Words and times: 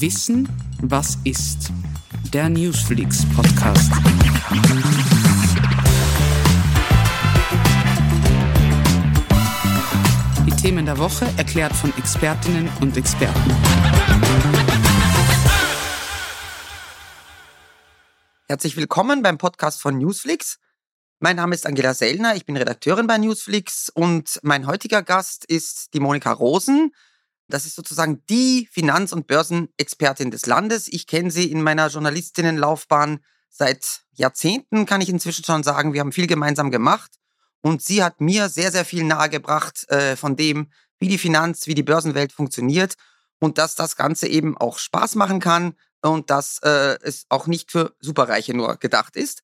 Wissen, 0.00 0.48
was 0.82 1.18
ist? 1.22 1.70
Der 2.32 2.48
Newsflix 2.48 3.24
Podcast. 3.36 3.92
Die 10.46 10.50
Themen 10.60 10.84
der 10.84 10.98
Woche 10.98 11.26
erklärt 11.36 11.72
von 11.74 11.96
Expertinnen 11.96 12.68
und 12.80 12.96
Experten. 12.96 13.52
Herzlich 18.48 18.76
willkommen 18.76 19.22
beim 19.22 19.38
Podcast 19.38 19.80
von 19.80 19.96
Newsflix. 19.98 20.58
Mein 21.20 21.36
Name 21.36 21.54
ist 21.54 21.66
Angela 21.66 21.94
Sellner, 21.94 22.34
ich 22.34 22.44
bin 22.44 22.56
Redakteurin 22.56 23.06
bei 23.06 23.18
Newsflix 23.18 23.90
und 23.90 24.40
mein 24.42 24.66
heutiger 24.66 25.04
Gast 25.04 25.44
ist 25.44 25.94
die 25.94 26.00
Monika 26.00 26.32
Rosen. 26.32 26.90
Das 27.48 27.66
ist 27.66 27.76
sozusagen 27.76 28.24
die 28.28 28.68
Finanz- 28.72 29.12
und 29.12 29.26
Börsenexpertin 29.26 30.30
des 30.30 30.46
Landes. 30.46 30.88
Ich 30.88 31.06
kenne 31.06 31.30
sie 31.30 31.50
in 31.50 31.62
meiner 31.62 31.88
Journalistinnenlaufbahn 31.88 33.20
seit 33.50 34.02
Jahrzehnten, 34.12 34.86
kann 34.86 35.00
ich 35.00 35.08
inzwischen 35.08 35.44
schon 35.44 35.62
sagen. 35.62 35.92
Wir 35.92 36.00
haben 36.00 36.12
viel 36.12 36.26
gemeinsam 36.26 36.70
gemacht 36.70 37.12
und 37.60 37.82
sie 37.82 38.02
hat 38.02 38.20
mir 38.20 38.48
sehr, 38.48 38.72
sehr 38.72 38.84
viel 38.84 39.04
nahegebracht 39.04 39.88
äh, 39.90 40.16
von 40.16 40.36
dem, 40.36 40.70
wie 40.98 41.08
die 41.08 41.18
Finanz-, 41.18 41.66
wie 41.66 41.74
die 41.74 41.82
Börsenwelt 41.82 42.32
funktioniert 42.32 42.94
und 43.38 43.58
dass 43.58 43.74
das 43.74 43.96
Ganze 43.96 44.26
eben 44.26 44.56
auch 44.56 44.78
Spaß 44.78 45.14
machen 45.16 45.40
kann 45.40 45.74
und 46.02 46.30
dass 46.30 46.58
äh, 46.62 46.98
es 47.02 47.26
auch 47.28 47.46
nicht 47.46 47.70
für 47.70 47.94
Superreiche 48.00 48.54
nur 48.54 48.76
gedacht 48.76 49.16
ist. 49.16 49.42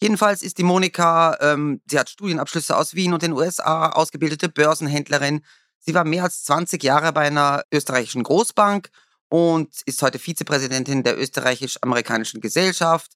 Jedenfalls 0.00 0.42
ist 0.42 0.58
die 0.58 0.64
Monika, 0.64 1.38
ähm, 1.40 1.80
sie 1.86 1.98
hat 1.98 2.10
Studienabschlüsse 2.10 2.76
aus 2.76 2.94
Wien 2.94 3.12
und 3.12 3.22
den 3.22 3.32
USA, 3.32 3.90
ausgebildete 3.90 4.48
Börsenhändlerin, 4.48 5.42
Sie 5.84 5.94
war 5.94 6.04
mehr 6.04 6.22
als 6.22 6.44
20 6.44 6.82
Jahre 6.82 7.12
bei 7.12 7.22
einer 7.22 7.64
österreichischen 7.72 8.22
Großbank 8.22 8.88
und 9.28 9.82
ist 9.84 10.00
heute 10.00 10.20
Vizepräsidentin 10.20 11.02
der 11.02 11.18
österreichisch-amerikanischen 11.18 12.40
Gesellschaft, 12.40 13.12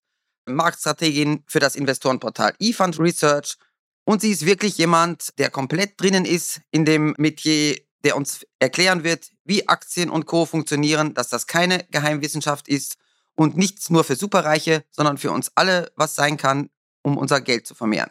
Marktstrategin 0.46 1.44
für 1.46 1.60
das 1.60 1.76
Investorenportal 1.76 2.54
eFund 2.58 2.98
Research. 2.98 3.56
Und 4.04 4.20
sie 4.20 4.32
ist 4.32 4.46
wirklich 4.46 4.78
jemand, 4.78 5.38
der 5.38 5.50
komplett 5.50 6.00
drinnen 6.00 6.24
ist 6.24 6.60
in 6.72 6.84
dem 6.84 7.14
Metier, 7.18 7.80
der 8.02 8.16
uns 8.16 8.44
erklären 8.58 9.04
wird, 9.04 9.30
wie 9.44 9.68
Aktien 9.68 10.10
und 10.10 10.26
Co. 10.26 10.44
funktionieren, 10.44 11.14
dass 11.14 11.28
das 11.28 11.46
keine 11.46 11.84
Geheimwissenschaft 11.90 12.66
ist 12.68 12.96
und 13.36 13.56
nichts 13.56 13.90
nur 13.90 14.02
für 14.02 14.16
Superreiche, 14.16 14.84
sondern 14.90 15.18
für 15.18 15.30
uns 15.30 15.52
alle 15.54 15.92
was 15.94 16.16
sein 16.16 16.36
kann, 16.36 16.70
um 17.02 17.16
unser 17.16 17.40
Geld 17.40 17.66
zu 17.66 17.76
vermehren. 17.76 18.10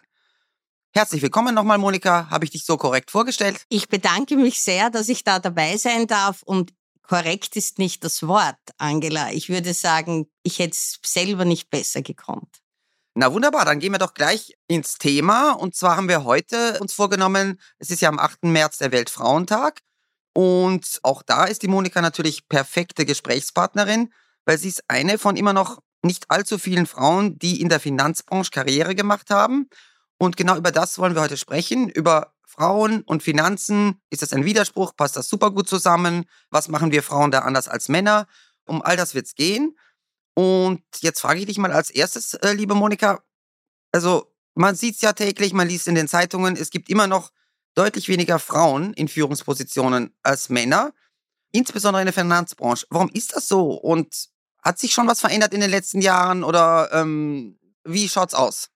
Herzlich 0.97 1.21
willkommen 1.21 1.53
nochmal, 1.53 1.77
Monika. 1.77 2.29
Habe 2.29 2.45
ich 2.45 2.51
dich 2.51 2.63
so 2.63 2.77
korrekt 2.77 3.11
vorgestellt? 3.11 3.65
Ich 3.67 3.89
bedanke 3.89 4.37
mich 4.37 4.63
sehr, 4.63 4.89
dass 4.89 5.09
ich 5.09 5.25
da 5.25 5.39
dabei 5.39 5.75
sein 5.75 6.07
darf 6.07 6.41
und 6.41 6.71
korrekt 7.01 7.57
ist 7.57 7.79
nicht 7.79 8.05
das 8.05 8.25
Wort, 8.25 8.55
Angela. 8.77 9.29
Ich 9.33 9.49
würde 9.49 9.73
sagen, 9.73 10.31
ich 10.41 10.59
hätte 10.59 10.71
es 10.71 10.97
selber 11.05 11.43
nicht 11.43 11.69
besser 11.69 12.01
gekonnt. 12.01 12.61
Na 13.13 13.33
wunderbar, 13.33 13.65
dann 13.65 13.79
gehen 13.79 13.91
wir 13.91 13.99
doch 13.99 14.13
gleich 14.13 14.53
ins 14.67 14.97
Thema. 14.97 15.51
Und 15.51 15.75
zwar 15.75 15.97
haben 15.97 16.07
wir 16.07 16.23
heute 16.23 16.79
uns 16.79 16.93
vorgenommen, 16.93 17.59
es 17.77 17.91
ist 17.91 18.01
ja 18.01 18.07
am 18.07 18.17
8. 18.17 18.43
März 18.43 18.77
der 18.77 18.93
Weltfrauentag. 18.93 19.81
Und 20.33 21.01
auch 21.03 21.23
da 21.23 21.43
ist 21.43 21.61
die 21.61 21.67
Monika 21.67 21.99
natürlich 21.99 22.47
perfekte 22.47 23.05
Gesprächspartnerin, 23.05 24.13
weil 24.45 24.57
sie 24.57 24.69
ist 24.69 24.85
eine 24.87 25.17
von 25.17 25.35
immer 25.35 25.51
noch 25.51 25.81
nicht 26.03 26.31
allzu 26.31 26.57
vielen 26.57 26.85
Frauen, 26.85 27.37
die 27.37 27.59
in 27.59 27.67
der 27.67 27.81
Finanzbranche 27.81 28.51
Karriere 28.51 28.95
gemacht 28.95 29.29
haben. 29.29 29.67
Und 30.17 30.37
genau 30.37 30.55
über 30.57 30.71
das 30.71 30.97
wollen 30.97 31.15
wir 31.15 31.21
heute 31.21 31.37
sprechen, 31.37 31.89
über 31.89 32.33
Frauen 32.45 33.01
und 33.01 33.21
Finanzen. 33.21 34.01
Ist 34.09 34.21
das 34.21 34.33
ein 34.33 34.45
Widerspruch? 34.45 34.95
Passt 34.95 35.17
das 35.17 35.27
super 35.27 35.51
gut 35.51 35.67
zusammen? 35.67 36.25
Was 36.49 36.69
machen 36.69 36.91
wir 36.91 37.03
Frauen 37.03 37.31
da 37.31 37.39
anders 37.39 37.67
als 37.67 37.89
Männer? 37.89 38.27
Um 38.65 38.81
all 38.81 38.95
das 38.95 39.13
wird 39.13 39.25
es 39.25 39.35
gehen. 39.35 39.77
Und 40.35 40.83
jetzt 40.99 41.19
frage 41.19 41.39
ich 41.39 41.45
dich 41.45 41.57
mal 41.57 41.71
als 41.71 41.89
erstes, 41.89 42.33
äh, 42.35 42.53
liebe 42.53 42.75
Monika. 42.75 43.23
Also, 43.91 44.33
man 44.53 44.75
sieht 44.75 44.95
es 44.95 45.01
ja 45.01 45.13
täglich, 45.13 45.53
man 45.53 45.67
liest 45.67 45.87
in 45.87 45.95
den 45.95 46.07
Zeitungen, 46.07 46.55
es 46.55 46.69
gibt 46.69 46.89
immer 46.89 47.07
noch 47.07 47.31
deutlich 47.73 48.07
weniger 48.07 48.39
Frauen 48.39 48.93
in 48.93 49.07
Führungspositionen 49.07 50.13
als 50.23 50.49
Männer, 50.49 50.93
insbesondere 51.51 52.01
in 52.01 52.05
der 52.05 52.13
Finanzbranche. 52.13 52.87
Warum 52.89 53.09
ist 53.09 53.35
das 53.35 53.47
so? 53.47 53.73
Und 53.73 54.29
hat 54.63 54.79
sich 54.79 54.93
schon 54.93 55.07
was 55.07 55.19
verändert 55.19 55.53
in 55.53 55.61
den 55.61 55.69
letzten 55.69 56.01
Jahren 56.01 56.43
oder 56.43 56.89
ähm, 56.93 57.59
wie 57.83 58.09
schaut's 58.09 58.33
aus? 58.33 58.69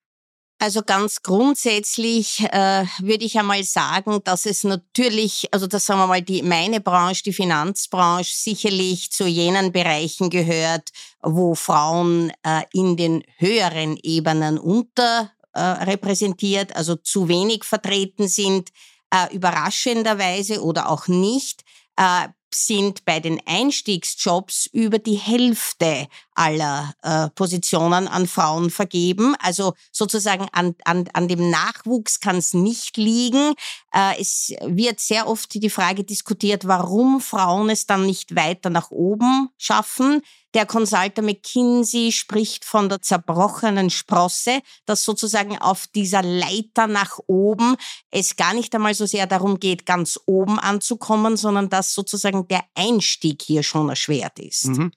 Also 0.61 0.81
ganz 0.83 1.23
grundsätzlich 1.23 2.41
äh, 2.51 2.83
würde 2.99 3.23
ich 3.23 3.39
einmal 3.39 3.63
sagen, 3.63 4.19
dass 4.25 4.45
es 4.45 4.65
natürlich, 4.65 5.47
also 5.53 5.67
das 5.67 5.85
sagen 5.85 6.01
wir 6.01 6.07
mal, 6.07 6.21
die 6.21 6.43
meine 6.43 6.81
Branche, 6.81 7.23
die 7.23 7.31
Finanzbranche, 7.31 8.33
sicherlich 8.35 9.09
zu 9.09 9.25
jenen 9.25 9.71
Bereichen 9.71 10.29
gehört, 10.29 10.89
wo 11.21 11.55
Frauen 11.55 12.33
äh, 12.43 12.63
in 12.73 12.97
den 12.97 13.23
höheren 13.37 13.95
Ebenen 14.03 14.57
unterrepräsentiert, 14.57 16.71
äh, 16.71 16.73
also 16.73 16.97
zu 16.97 17.29
wenig 17.29 17.63
vertreten 17.63 18.27
sind, 18.27 18.71
äh, 19.11 19.33
überraschenderweise 19.33 20.61
oder 20.61 20.89
auch 20.89 21.07
nicht. 21.07 21.63
Äh, 21.95 22.27
sind 22.53 23.05
bei 23.05 23.19
den 23.19 23.41
Einstiegsjobs 23.45 24.67
über 24.67 24.99
die 24.99 25.15
Hälfte 25.15 26.07
aller 26.33 26.93
äh, 27.03 27.29
Positionen 27.31 28.07
an 28.07 28.27
Frauen 28.27 28.69
vergeben. 28.69 29.35
Also 29.39 29.73
sozusagen 29.91 30.47
an, 30.51 30.75
an, 30.85 31.05
an 31.13 31.27
dem 31.27 31.49
Nachwuchs 31.49 32.19
kann 32.19 32.37
es 32.37 32.53
nicht 32.53 32.97
liegen. 32.97 33.53
Äh, 33.93 34.19
es 34.19 34.53
wird 34.65 34.99
sehr 34.99 35.27
oft 35.27 35.53
die 35.53 35.69
Frage 35.69 36.03
diskutiert, 36.03 36.67
warum 36.67 37.21
Frauen 37.21 37.69
es 37.69 37.85
dann 37.85 38.05
nicht 38.05 38.35
weiter 38.35 38.69
nach 38.69 38.91
oben 38.91 39.49
schaffen. 39.57 40.21
Der 40.55 40.65
Consultant 40.65 41.27
McKinsey 41.27 42.11
spricht 42.11 42.65
von 42.65 42.89
der 42.89 43.01
zerbrochenen 43.01 43.89
Sprosse, 43.89 44.61
dass 44.85 45.03
sozusagen 45.03 45.57
auf 45.59 45.85
dieser 45.87 46.23
Leiter 46.23 46.87
nach 46.87 47.19
oben 47.27 47.75
es 48.09 48.35
gar 48.35 48.53
nicht 48.53 48.73
einmal 48.73 48.95
so 48.95 49.05
sehr 49.05 49.27
darum 49.27 49.59
geht, 49.59 49.85
ganz 49.85 50.19
oben 50.25 50.59
anzukommen, 50.59 51.37
sondern 51.37 51.69
dass 51.69 51.93
sozusagen 51.93 52.47
der 52.47 52.63
Einstieg 52.75 53.43
hier 53.43 53.61
schon 53.61 53.89
erschwert 53.89 54.39
ist. 54.39 54.67
Mhm. 54.67 54.91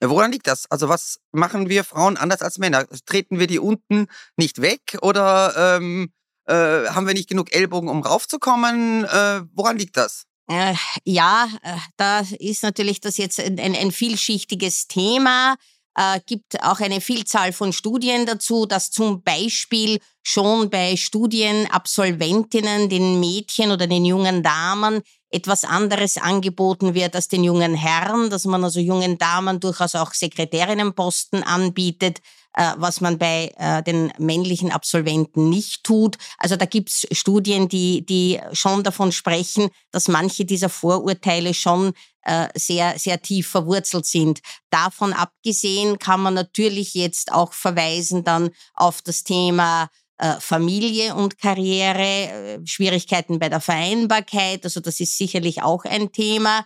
Woran 0.00 0.30
liegt 0.30 0.46
das? 0.46 0.70
Also 0.70 0.88
was 0.88 1.20
machen 1.32 1.68
wir 1.68 1.82
Frauen 1.84 2.16
anders 2.16 2.42
als 2.42 2.58
Männer? 2.58 2.86
Treten 3.06 3.38
wir 3.38 3.46
die 3.46 3.58
unten 3.58 4.06
nicht 4.36 4.60
weg 4.60 4.98
oder 5.02 5.76
ähm, 5.78 6.12
äh, 6.44 6.88
haben 6.88 7.06
wir 7.06 7.14
nicht 7.14 7.28
genug 7.28 7.52
Ellbogen, 7.52 7.88
um 7.88 8.02
raufzukommen? 8.02 9.04
Äh, 9.04 9.42
woran 9.54 9.78
liegt 9.78 9.96
das? 9.96 10.27
Äh, 10.50 10.74
ja, 11.04 11.48
äh, 11.62 11.76
da 11.96 12.20
ist 12.38 12.62
natürlich 12.62 13.00
das 13.00 13.18
jetzt 13.18 13.38
ein, 13.38 13.60
ein, 13.60 13.76
ein 13.76 13.92
vielschichtiges 13.92 14.88
Thema. 14.88 15.56
Äh, 15.94 16.20
gibt 16.26 16.62
auch 16.62 16.80
eine 16.80 17.00
Vielzahl 17.00 17.52
von 17.52 17.72
Studien 17.72 18.24
dazu, 18.24 18.64
dass 18.64 18.90
zum 18.90 19.22
Beispiel 19.22 19.98
schon 20.22 20.70
bei 20.70 20.96
Studienabsolventinnen 20.96 22.88
den 22.88 23.20
Mädchen 23.20 23.72
oder 23.72 23.86
den 23.86 24.04
jungen 24.04 24.42
Damen 24.42 25.02
etwas 25.30 25.64
anderes 25.64 26.16
angeboten 26.16 26.94
wird 26.94 27.14
als 27.14 27.28
den 27.28 27.44
jungen 27.44 27.74
Herren, 27.74 28.30
dass 28.30 28.44
man 28.44 28.64
also 28.64 28.80
jungen 28.80 29.18
Damen 29.18 29.60
durchaus 29.60 29.94
auch 29.94 30.14
Sekretärinnenposten 30.14 31.42
anbietet, 31.42 32.20
äh, 32.54 32.72
was 32.76 33.00
man 33.00 33.18
bei 33.18 33.52
äh, 33.58 33.82
den 33.82 34.12
männlichen 34.18 34.72
Absolventen 34.72 35.50
nicht 35.50 35.84
tut. 35.84 36.16
Also 36.38 36.56
da 36.56 36.64
gibt's 36.64 37.06
Studien, 37.12 37.68
die, 37.68 38.04
die 38.06 38.40
schon 38.52 38.82
davon 38.82 39.12
sprechen, 39.12 39.68
dass 39.92 40.08
manche 40.08 40.44
dieser 40.44 40.70
Vorurteile 40.70 41.52
schon 41.52 41.92
äh, 42.22 42.48
sehr, 42.54 42.98
sehr 42.98 43.20
tief 43.20 43.48
verwurzelt 43.48 44.06
sind. 44.06 44.40
Davon 44.70 45.12
abgesehen 45.12 45.98
kann 45.98 46.20
man 46.20 46.34
natürlich 46.34 46.94
jetzt 46.94 47.32
auch 47.32 47.52
verweisen 47.52 48.24
dann 48.24 48.50
auf 48.74 49.02
das 49.02 49.24
Thema 49.24 49.88
äh, 50.18 50.34
Familie 50.40 51.14
und 51.14 51.38
Karriere, 51.38 52.02
äh, 52.02 52.58
Schwierigkeiten 52.66 53.38
bei 53.38 53.48
der 53.48 53.60
Vereinbarkeit. 53.60 54.64
Also 54.64 54.80
das 54.80 54.98
ist 54.98 55.16
sicherlich 55.18 55.62
auch 55.62 55.84
ein 55.84 56.12
Thema. 56.12 56.64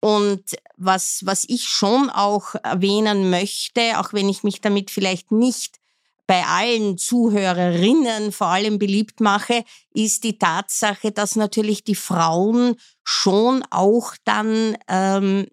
Und 0.00 0.44
was, 0.76 1.22
was 1.24 1.44
ich 1.48 1.64
schon 1.64 2.08
auch 2.10 2.54
erwähnen 2.62 3.30
möchte, 3.30 3.98
auch 3.98 4.12
wenn 4.12 4.28
ich 4.28 4.44
mich 4.44 4.60
damit 4.60 4.92
vielleicht 4.92 5.32
nicht 5.32 5.78
bei 6.28 6.44
allen 6.44 6.98
Zuhörerinnen 6.98 8.32
vor 8.32 8.48
allem 8.48 8.78
beliebt 8.78 9.20
mache, 9.20 9.64
ist 9.92 10.24
die 10.24 10.38
Tatsache, 10.38 11.10
dass 11.10 11.36
natürlich 11.36 11.82
die 11.82 11.94
Frauen 11.94 12.76
schon 13.02 13.64
auch 13.70 14.14
dann 14.24 14.76
ähm, 14.88 15.46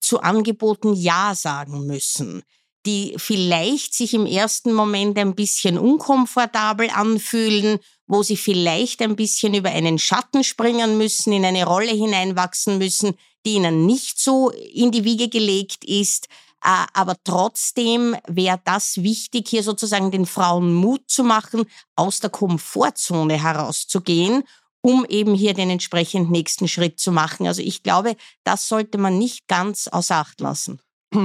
zu 0.00 0.20
Angeboten 0.20 0.94
Ja 0.94 1.34
sagen 1.34 1.86
müssen 1.86 2.42
die 2.86 3.14
vielleicht 3.16 3.94
sich 3.94 4.14
im 4.14 4.26
ersten 4.26 4.72
Moment 4.72 5.18
ein 5.18 5.34
bisschen 5.34 5.78
unkomfortabel 5.78 6.90
anfühlen, 6.90 7.78
wo 8.06 8.22
sie 8.22 8.36
vielleicht 8.36 9.00
ein 9.00 9.16
bisschen 9.16 9.54
über 9.54 9.70
einen 9.70 9.98
Schatten 9.98 10.44
springen 10.44 10.98
müssen, 10.98 11.32
in 11.32 11.44
eine 11.44 11.64
Rolle 11.64 11.92
hineinwachsen 11.92 12.78
müssen, 12.78 13.14
die 13.46 13.54
ihnen 13.54 13.86
nicht 13.86 14.18
so 14.18 14.50
in 14.50 14.90
die 14.90 15.04
Wiege 15.04 15.28
gelegt 15.28 15.84
ist. 15.84 16.28
Äh, 16.62 16.86
aber 16.92 17.16
trotzdem 17.24 18.16
wäre 18.26 18.60
das 18.64 19.02
wichtig, 19.02 19.48
hier 19.48 19.62
sozusagen 19.62 20.10
den 20.10 20.26
Frauen 20.26 20.74
Mut 20.74 21.02
zu 21.08 21.24
machen, 21.24 21.64
aus 21.96 22.20
der 22.20 22.30
Komfortzone 22.30 23.42
herauszugehen, 23.42 24.44
um 24.82 25.06
eben 25.06 25.34
hier 25.34 25.54
den 25.54 25.70
entsprechend 25.70 26.30
nächsten 26.30 26.68
Schritt 26.68 26.98
zu 27.00 27.12
machen. 27.12 27.46
Also 27.46 27.62
ich 27.62 27.82
glaube, 27.82 28.16
das 28.44 28.68
sollte 28.68 28.98
man 28.98 29.18
nicht 29.18 29.46
ganz 29.48 29.88
außer 29.88 30.16
Acht 30.16 30.40
lassen. 30.40 30.80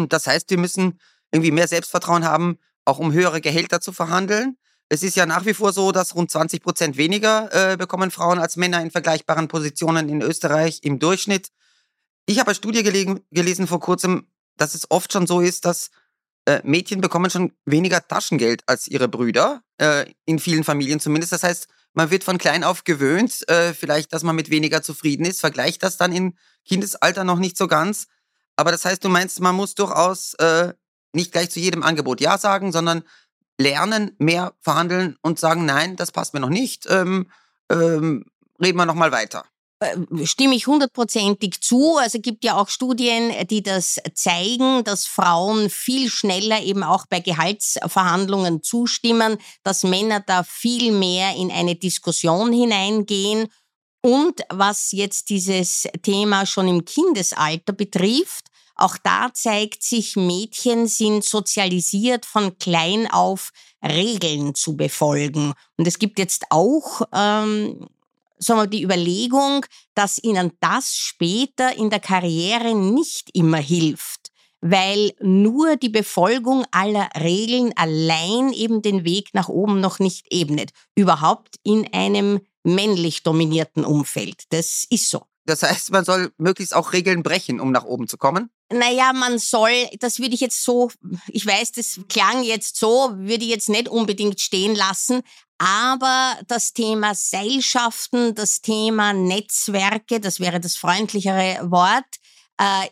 Das 0.09 0.27
heißt, 0.27 0.49
wir 0.49 0.57
müssen 0.57 0.99
irgendwie 1.31 1.51
mehr 1.51 1.67
Selbstvertrauen 1.67 2.25
haben, 2.25 2.57
auch 2.85 2.99
um 2.99 3.13
höhere 3.13 3.41
Gehälter 3.41 3.81
zu 3.81 3.91
verhandeln. 3.91 4.57
Es 4.89 5.03
ist 5.03 5.15
ja 5.15 5.25
nach 5.25 5.45
wie 5.45 5.53
vor 5.53 5.71
so, 5.71 5.91
dass 5.91 6.15
rund 6.15 6.31
20 6.31 6.63
Prozent 6.63 6.97
weniger 6.97 7.73
äh, 7.73 7.77
bekommen 7.77 8.09
Frauen 8.09 8.39
als 8.39 8.55
Männer 8.55 8.81
in 8.81 8.89
vergleichbaren 8.89 9.47
Positionen 9.47 10.09
in 10.09 10.21
Österreich 10.21 10.79
im 10.83 10.97
Durchschnitt. 10.97 11.49
Ich 12.25 12.39
habe 12.39 12.47
eine 12.47 12.55
Studie 12.55 12.83
gelegen, 12.83 13.21
gelesen 13.31 13.67
vor 13.67 13.79
kurzem, 13.79 14.27
dass 14.57 14.73
es 14.73 14.89
oft 14.89 15.13
schon 15.13 15.27
so 15.27 15.41
ist, 15.41 15.65
dass 15.65 15.91
äh, 16.45 16.61
Mädchen 16.63 17.01
bekommen 17.01 17.29
schon 17.29 17.53
weniger 17.65 18.07
Taschengeld 18.07 18.63
als 18.65 18.87
ihre 18.87 19.07
Brüder, 19.07 19.61
äh, 19.77 20.05
in 20.25 20.39
vielen 20.39 20.63
Familien 20.63 20.99
zumindest. 20.99 21.31
Das 21.33 21.43
heißt, 21.43 21.67
man 21.93 22.09
wird 22.09 22.23
von 22.23 22.37
klein 22.37 22.63
auf 22.63 22.83
gewöhnt, 22.83 23.47
äh, 23.49 23.73
vielleicht, 23.73 24.13
dass 24.13 24.23
man 24.23 24.35
mit 24.35 24.49
weniger 24.49 24.81
zufrieden 24.81 25.25
ist, 25.25 25.39
vergleicht 25.39 25.83
das 25.83 25.97
dann 25.97 26.11
im 26.11 26.35
Kindesalter 26.65 27.23
noch 27.23 27.39
nicht 27.39 27.57
so 27.57 27.67
ganz. 27.67 28.07
Aber 28.55 28.71
das 28.71 28.85
heißt, 28.85 29.03
du 29.03 29.09
meinst, 29.09 29.39
man 29.39 29.55
muss 29.55 29.75
durchaus 29.75 30.33
äh, 30.35 30.73
nicht 31.13 31.31
gleich 31.31 31.49
zu 31.49 31.59
jedem 31.59 31.83
Angebot 31.83 32.21
Ja 32.21 32.37
sagen, 32.37 32.71
sondern 32.71 33.03
lernen, 33.59 34.15
mehr 34.19 34.53
verhandeln 34.61 35.17
und 35.21 35.39
sagen, 35.39 35.65
nein, 35.65 35.95
das 35.95 36.11
passt 36.11 36.33
mir 36.33 36.39
noch 36.39 36.49
nicht, 36.49 36.85
ähm, 36.89 37.29
ähm, 37.71 38.25
reden 38.61 38.77
wir 38.77 38.85
nochmal 38.85 39.11
weiter. 39.11 39.45
Äh, 39.81 40.25
stimme 40.25 40.55
ich 40.55 40.67
hundertprozentig 40.67 41.61
zu. 41.61 41.97
Also 41.97 42.19
gibt 42.19 42.43
ja 42.43 42.57
auch 42.57 42.69
Studien, 42.69 43.31
die 43.47 43.63
das 43.63 43.97
zeigen, 44.13 44.83
dass 44.83 45.05
Frauen 45.05 45.69
viel 45.69 46.09
schneller 46.09 46.61
eben 46.61 46.83
auch 46.83 47.05
bei 47.07 47.21
Gehaltsverhandlungen 47.21 48.61
zustimmen, 48.61 49.37
dass 49.63 49.83
Männer 49.83 50.21
da 50.25 50.43
viel 50.43 50.91
mehr 50.91 51.35
in 51.35 51.51
eine 51.51 51.75
Diskussion 51.75 52.51
hineingehen. 52.51 53.47
Und 54.01 54.41
was 54.49 54.91
jetzt 54.91 55.29
dieses 55.29 55.87
Thema 56.03 56.45
schon 56.45 56.67
im 56.67 56.85
Kindesalter 56.85 57.73
betrifft, 57.73 58.48
auch 58.81 58.97
da 58.97 59.29
zeigt 59.33 59.83
sich, 59.83 60.15
Mädchen 60.15 60.87
sind 60.87 61.23
sozialisiert 61.23 62.25
von 62.25 62.57
klein 62.57 63.09
auf 63.09 63.51
Regeln 63.83 64.55
zu 64.55 64.75
befolgen. 64.75 65.53
Und 65.77 65.87
es 65.87 65.99
gibt 65.99 66.19
jetzt 66.19 66.45
auch 66.49 67.01
ähm, 67.13 67.87
sagen 68.39 68.61
wir, 68.61 68.67
die 68.67 68.83
Überlegung, 68.83 69.65
dass 69.93 70.21
ihnen 70.23 70.51
das 70.61 70.95
später 70.95 71.75
in 71.77 71.89
der 71.89 71.99
Karriere 71.99 72.73
nicht 72.73 73.29
immer 73.33 73.57
hilft, 73.57 74.31
weil 74.61 75.11
nur 75.21 75.75
die 75.75 75.89
Befolgung 75.89 76.65
aller 76.71 77.09
Regeln 77.19 77.73
allein 77.75 78.51
eben 78.53 78.81
den 78.81 79.03
Weg 79.03 79.33
nach 79.33 79.49
oben 79.49 79.79
noch 79.79 79.99
nicht 79.99 80.25
ebnet. 80.31 80.71
Überhaupt 80.95 81.55
in 81.63 81.93
einem 81.93 82.39
männlich 82.63 83.23
dominierten 83.23 83.85
Umfeld. 83.85 84.43
Das 84.49 84.85
ist 84.89 85.09
so. 85.09 85.23
Das 85.49 85.63
heißt, 85.63 85.91
man 85.91 86.05
soll 86.05 86.31
möglichst 86.37 86.75
auch 86.75 86.93
Regeln 86.93 87.23
brechen, 87.23 87.59
um 87.59 87.71
nach 87.71 87.83
oben 87.83 88.07
zu 88.07 88.17
kommen? 88.17 88.49
Naja, 88.71 89.13
man 89.13 89.39
soll, 89.39 89.87
das 89.99 90.19
würde 90.19 90.35
ich 90.35 90.41
jetzt 90.41 90.63
so, 90.63 90.91
ich 91.27 91.45
weiß, 91.45 91.71
das 91.71 91.99
klang 92.07 92.43
jetzt 92.43 92.77
so, 92.77 93.11
würde 93.15 93.43
ich 93.43 93.49
jetzt 93.49 93.69
nicht 93.69 93.89
unbedingt 93.89 94.39
stehen 94.39 94.75
lassen, 94.75 95.21
aber 95.57 96.37
das 96.47 96.73
Thema 96.73 97.15
Seilschaften, 97.15 98.35
das 98.35 98.61
Thema 98.61 99.11
Netzwerke, 99.13 100.19
das 100.19 100.39
wäre 100.39 100.59
das 100.59 100.77
freundlichere 100.77 101.69
Wort, 101.71 102.05
äh, 102.59 102.87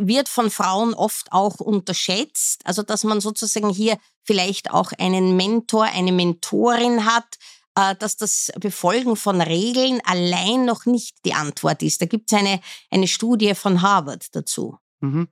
wird 0.00 0.28
von 0.28 0.50
Frauen 0.50 0.94
oft 0.94 1.32
auch 1.32 1.60
unterschätzt. 1.60 2.62
Also, 2.64 2.82
dass 2.82 3.04
man 3.04 3.20
sozusagen 3.20 3.70
hier 3.70 3.98
vielleicht 4.24 4.70
auch 4.70 4.92
einen 4.98 5.36
Mentor, 5.36 5.84
eine 5.84 6.12
Mentorin 6.12 7.04
hat, 7.04 7.38
dass 7.74 8.16
das 8.16 8.52
Befolgen 8.60 9.16
von 9.16 9.40
Regeln 9.40 10.00
allein 10.04 10.64
noch 10.64 10.84
nicht 10.86 11.24
die 11.24 11.34
Antwort 11.34 11.82
ist. 11.82 12.02
Da 12.02 12.06
gibt 12.06 12.30
es 12.30 12.38
eine, 12.38 12.60
eine 12.90 13.08
Studie 13.08 13.54
von 13.54 13.82
Harvard 13.82 14.34
dazu. 14.36 14.76
Mhm. 15.00 15.28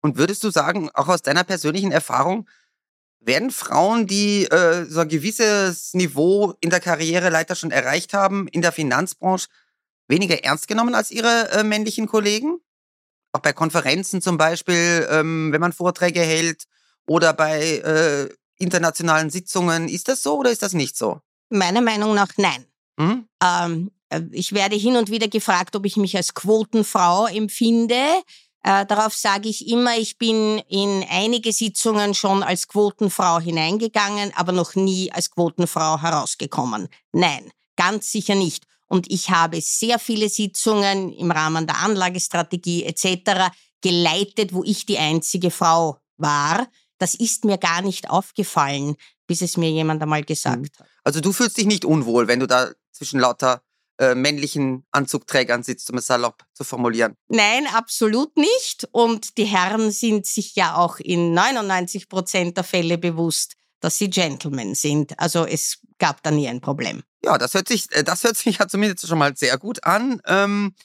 Und 0.00 0.16
würdest 0.16 0.44
du 0.44 0.50
sagen, 0.50 0.90
auch 0.94 1.08
aus 1.08 1.22
deiner 1.22 1.44
persönlichen 1.44 1.92
Erfahrung, 1.92 2.48
werden 3.20 3.50
Frauen, 3.50 4.06
die 4.06 4.44
äh, 4.46 4.86
so 4.86 5.00
ein 5.00 5.08
gewisses 5.08 5.92
Niveau 5.94 6.54
in 6.60 6.70
der 6.70 6.80
Karriereleiter 6.80 7.54
schon 7.54 7.70
erreicht 7.70 8.14
haben, 8.14 8.48
in 8.48 8.62
der 8.62 8.72
Finanzbranche, 8.72 9.48
weniger 10.08 10.42
ernst 10.42 10.68
genommen 10.68 10.94
als 10.94 11.10
ihre 11.10 11.50
äh, 11.50 11.62
männlichen 11.62 12.06
Kollegen? 12.06 12.60
Auch 13.32 13.40
bei 13.40 13.52
Konferenzen 13.52 14.22
zum 14.22 14.38
Beispiel, 14.38 15.06
ähm, 15.10 15.52
wenn 15.52 15.60
man 15.60 15.72
Vorträge 15.72 16.20
hält 16.20 16.64
oder 17.06 17.32
bei 17.32 17.60
äh, 17.60 18.28
internationalen 18.56 19.30
Sitzungen. 19.30 19.88
Ist 19.88 20.08
das 20.08 20.22
so 20.22 20.38
oder 20.38 20.50
ist 20.50 20.62
das 20.62 20.72
nicht 20.72 20.96
so? 20.96 21.20
Meiner 21.50 21.80
Meinung 21.80 22.14
nach 22.14 22.30
nein. 22.36 22.64
Mhm. 22.96 23.28
Ähm, 23.42 23.90
äh, 24.08 24.22
ich 24.32 24.52
werde 24.52 24.76
hin 24.76 24.96
und 24.96 25.10
wieder 25.10 25.28
gefragt, 25.28 25.76
ob 25.76 25.86
ich 25.86 25.96
mich 25.96 26.16
als 26.16 26.34
Quotenfrau 26.34 27.26
empfinde. 27.26 28.22
Äh, 28.62 28.84
darauf 28.86 29.14
sage 29.14 29.48
ich 29.48 29.68
immer, 29.68 29.96
ich 29.96 30.18
bin 30.18 30.58
in 30.68 31.04
einige 31.08 31.52
Sitzungen 31.52 32.14
schon 32.14 32.42
als 32.42 32.68
Quotenfrau 32.68 33.40
hineingegangen, 33.40 34.32
aber 34.34 34.52
noch 34.52 34.74
nie 34.74 35.10
als 35.12 35.30
Quotenfrau 35.30 36.00
herausgekommen. 36.00 36.88
Nein, 37.12 37.50
ganz 37.76 38.12
sicher 38.12 38.34
nicht. 38.34 38.64
Und 38.86 39.10
ich 39.10 39.30
habe 39.30 39.60
sehr 39.60 39.98
viele 39.98 40.28
Sitzungen 40.28 41.12
im 41.12 41.30
Rahmen 41.30 41.66
der 41.66 41.78
Anlagestrategie 41.78 42.84
etc. 42.84 43.50
geleitet, 43.80 44.52
wo 44.52 44.62
ich 44.64 44.84
die 44.84 44.98
einzige 44.98 45.50
Frau 45.50 45.98
war. 46.16 46.68
Das 46.98 47.14
ist 47.14 47.44
mir 47.46 47.56
gar 47.56 47.80
nicht 47.80 48.10
aufgefallen, 48.10 48.96
bis 49.26 49.40
es 49.40 49.56
mir 49.56 49.70
jemand 49.70 50.02
einmal 50.02 50.24
gesagt 50.24 50.78
mhm. 50.78 50.82
hat. 50.82 50.89
Also 51.10 51.20
du 51.20 51.32
fühlst 51.32 51.58
dich 51.58 51.66
nicht 51.66 51.84
unwohl, 51.84 52.28
wenn 52.28 52.38
du 52.38 52.46
da 52.46 52.70
zwischen 52.92 53.18
lauter 53.18 53.64
äh, 53.98 54.14
männlichen 54.14 54.86
Anzugträgern 54.92 55.64
sitzt, 55.64 55.90
um 55.90 55.98
es 55.98 56.06
salopp 56.06 56.44
zu 56.54 56.62
formulieren. 56.62 57.16
Nein, 57.26 57.66
absolut 57.66 58.36
nicht. 58.36 58.88
Und 58.92 59.36
die 59.36 59.44
Herren 59.44 59.90
sind 59.90 60.24
sich 60.24 60.54
ja 60.54 60.76
auch 60.76 61.00
in 61.00 61.34
99 61.34 62.08
Prozent 62.08 62.56
der 62.56 62.62
Fälle 62.62 62.96
bewusst, 62.96 63.56
dass 63.80 63.98
sie 63.98 64.08
Gentlemen 64.08 64.76
sind. 64.76 65.18
Also 65.18 65.44
es 65.44 65.80
gab 65.98 66.22
da 66.22 66.30
nie 66.30 66.46
ein 66.46 66.60
Problem. 66.60 67.02
Ja, 67.24 67.38
das 67.38 67.54
hört 67.54 67.66
sich, 67.66 67.90
äh, 67.90 68.04
das 68.04 68.22
hört 68.22 68.36
sich 68.36 68.58
ja 68.58 68.68
zumindest 68.68 69.08
schon 69.08 69.18
mal 69.18 69.36
sehr 69.36 69.58
gut 69.58 69.82
an. 69.82 70.22
Ähm, 70.26 70.76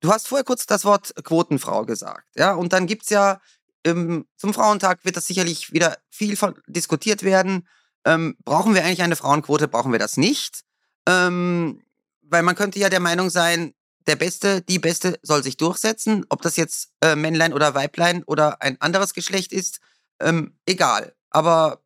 du 0.00 0.10
hast 0.10 0.28
vorher 0.28 0.44
kurz 0.44 0.64
das 0.64 0.86
Wort 0.86 1.12
Quotenfrau 1.22 1.84
gesagt, 1.84 2.30
ja, 2.34 2.54
und 2.54 2.72
dann 2.72 2.86
gibt's 2.86 3.10
ja 3.10 3.42
ähm, 3.84 4.26
zum 4.38 4.54
Frauentag 4.54 5.04
wird 5.04 5.18
das 5.18 5.26
sicherlich 5.26 5.70
wieder 5.74 5.98
viel 6.08 6.34
von, 6.34 6.54
diskutiert 6.66 7.24
werden. 7.24 7.68
Ähm, 8.08 8.36
brauchen 8.42 8.74
wir 8.74 8.84
eigentlich 8.84 9.02
eine 9.02 9.16
Frauenquote? 9.16 9.68
Brauchen 9.68 9.92
wir 9.92 9.98
das 9.98 10.16
nicht? 10.16 10.64
Ähm, 11.06 11.82
weil 12.22 12.42
man 12.42 12.56
könnte 12.56 12.78
ja 12.78 12.88
der 12.88 13.00
Meinung 13.00 13.28
sein, 13.28 13.74
der 14.06 14.16
Beste, 14.16 14.62
die 14.62 14.78
Beste 14.78 15.18
soll 15.22 15.42
sich 15.42 15.58
durchsetzen, 15.58 16.24
ob 16.30 16.40
das 16.40 16.56
jetzt 16.56 16.90
äh, 17.02 17.14
Männlein 17.14 17.52
oder 17.52 17.74
Weiblein 17.74 18.24
oder 18.24 18.62
ein 18.62 18.80
anderes 18.80 19.12
Geschlecht 19.12 19.52
ist, 19.52 19.80
ähm, 20.20 20.56
egal. 20.64 21.14
Aber 21.28 21.82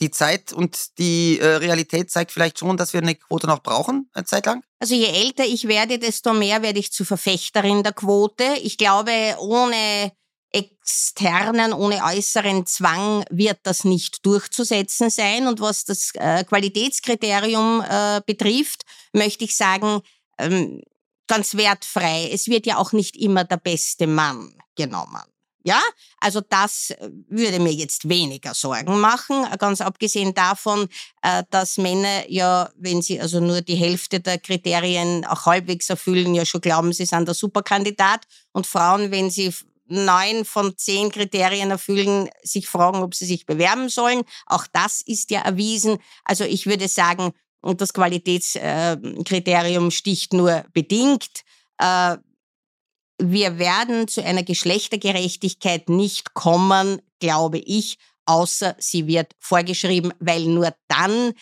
die 0.00 0.12
Zeit 0.12 0.52
und 0.52 0.98
die 0.98 1.40
äh, 1.40 1.56
Realität 1.56 2.12
zeigt 2.12 2.30
vielleicht 2.30 2.60
schon, 2.60 2.76
dass 2.76 2.92
wir 2.92 3.02
eine 3.02 3.16
Quote 3.16 3.48
noch 3.48 3.64
brauchen, 3.64 4.08
eine 4.12 4.24
Zeit 4.24 4.46
lang? 4.46 4.62
Also 4.78 4.94
je 4.94 5.06
älter 5.06 5.44
ich 5.44 5.66
werde, 5.66 5.98
desto 5.98 6.32
mehr 6.32 6.62
werde 6.62 6.78
ich 6.78 6.92
zu 6.92 7.04
Verfechterin 7.04 7.82
der 7.82 7.92
Quote. 7.92 8.44
Ich 8.62 8.78
glaube, 8.78 9.34
ohne 9.40 10.12
externen, 10.52 11.72
ohne 11.72 12.02
äußeren 12.04 12.66
Zwang 12.66 13.24
wird 13.30 13.58
das 13.62 13.84
nicht 13.84 14.26
durchzusetzen 14.26 15.10
sein. 15.10 15.46
Und 15.46 15.60
was 15.60 15.84
das 15.84 16.10
äh, 16.14 16.44
Qualitätskriterium 16.44 17.82
äh, 17.88 18.20
betrifft, 18.26 18.84
möchte 19.12 19.44
ich 19.44 19.56
sagen, 19.56 20.00
ähm, 20.38 20.82
ganz 21.28 21.56
wertfrei. 21.56 22.28
Es 22.32 22.48
wird 22.48 22.66
ja 22.66 22.78
auch 22.78 22.92
nicht 22.92 23.16
immer 23.16 23.44
der 23.44 23.58
beste 23.58 24.08
Mann 24.08 24.52
genommen. 24.76 25.22
Ja, 25.62 25.80
also 26.18 26.40
das 26.40 26.90
äh, 26.90 27.10
würde 27.28 27.60
mir 27.60 27.72
jetzt 27.72 28.08
weniger 28.08 28.54
Sorgen 28.54 28.98
machen, 28.98 29.46
ganz 29.58 29.80
abgesehen 29.80 30.34
davon, 30.34 30.88
dass 31.50 31.76
Männer 31.76 32.24
ja, 32.28 32.70
wenn 32.76 33.02
sie 33.02 33.20
also 33.20 33.40
nur 33.40 33.60
die 33.60 33.74
Hälfte 33.74 34.20
der 34.20 34.38
Kriterien 34.38 35.24
auch 35.26 35.44
halbwegs 35.44 35.90
erfüllen, 35.90 36.34
ja 36.34 36.46
schon 36.46 36.62
glauben, 36.62 36.94
sie 36.94 37.04
sind 37.04 37.28
der 37.28 37.34
Superkandidat 37.34 38.26
und 38.52 38.66
Frauen, 38.66 39.10
wenn 39.10 39.30
sie 39.30 39.52
neun 39.90 40.44
von 40.44 40.76
zehn 40.76 41.10
Kriterien 41.10 41.70
erfüllen, 41.70 42.28
sich 42.42 42.68
fragen, 42.68 43.02
ob 43.02 43.14
sie 43.14 43.26
sich 43.26 43.46
bewerben 43.46 43.88
sollen. 43.88 44.22
Auch 44.46 44.66
das 44.72 45.02
ist 45.02 45.30
ja 45.30 45.40
erwiesen. 45.40 45.98
Also 46.24 46.44
ich 46.44 46.66
würde 46.66 46.88
sagen, 46.88 47.32
und 47.62 47.80
das 47.80 47.92
Qualitätskriterium 47.92 49.90
sticht 49.90 50.32
nur 50.32 50.64
bedingt. 50.72 51.42
Äh, 51.78 52.16
wir 53.22 53.58
werden 53.58 54.08
zu 54.08 54.24
einer 54.24 54.42
Geschlechtergerechtigkeit 54.42 55.88
nicht 55.90 56.32
kommen, 56.34 57.02
glaube 57.18 57.58
ich, 57.58 57.98
außer 58.24 58.76
sie 58.78 59.06
wird 59.06 59.34
vorgeschrieben, 59.38 60.14
weil 60.20 60.44
nur 60.44 60.74
dann 60.88 61.32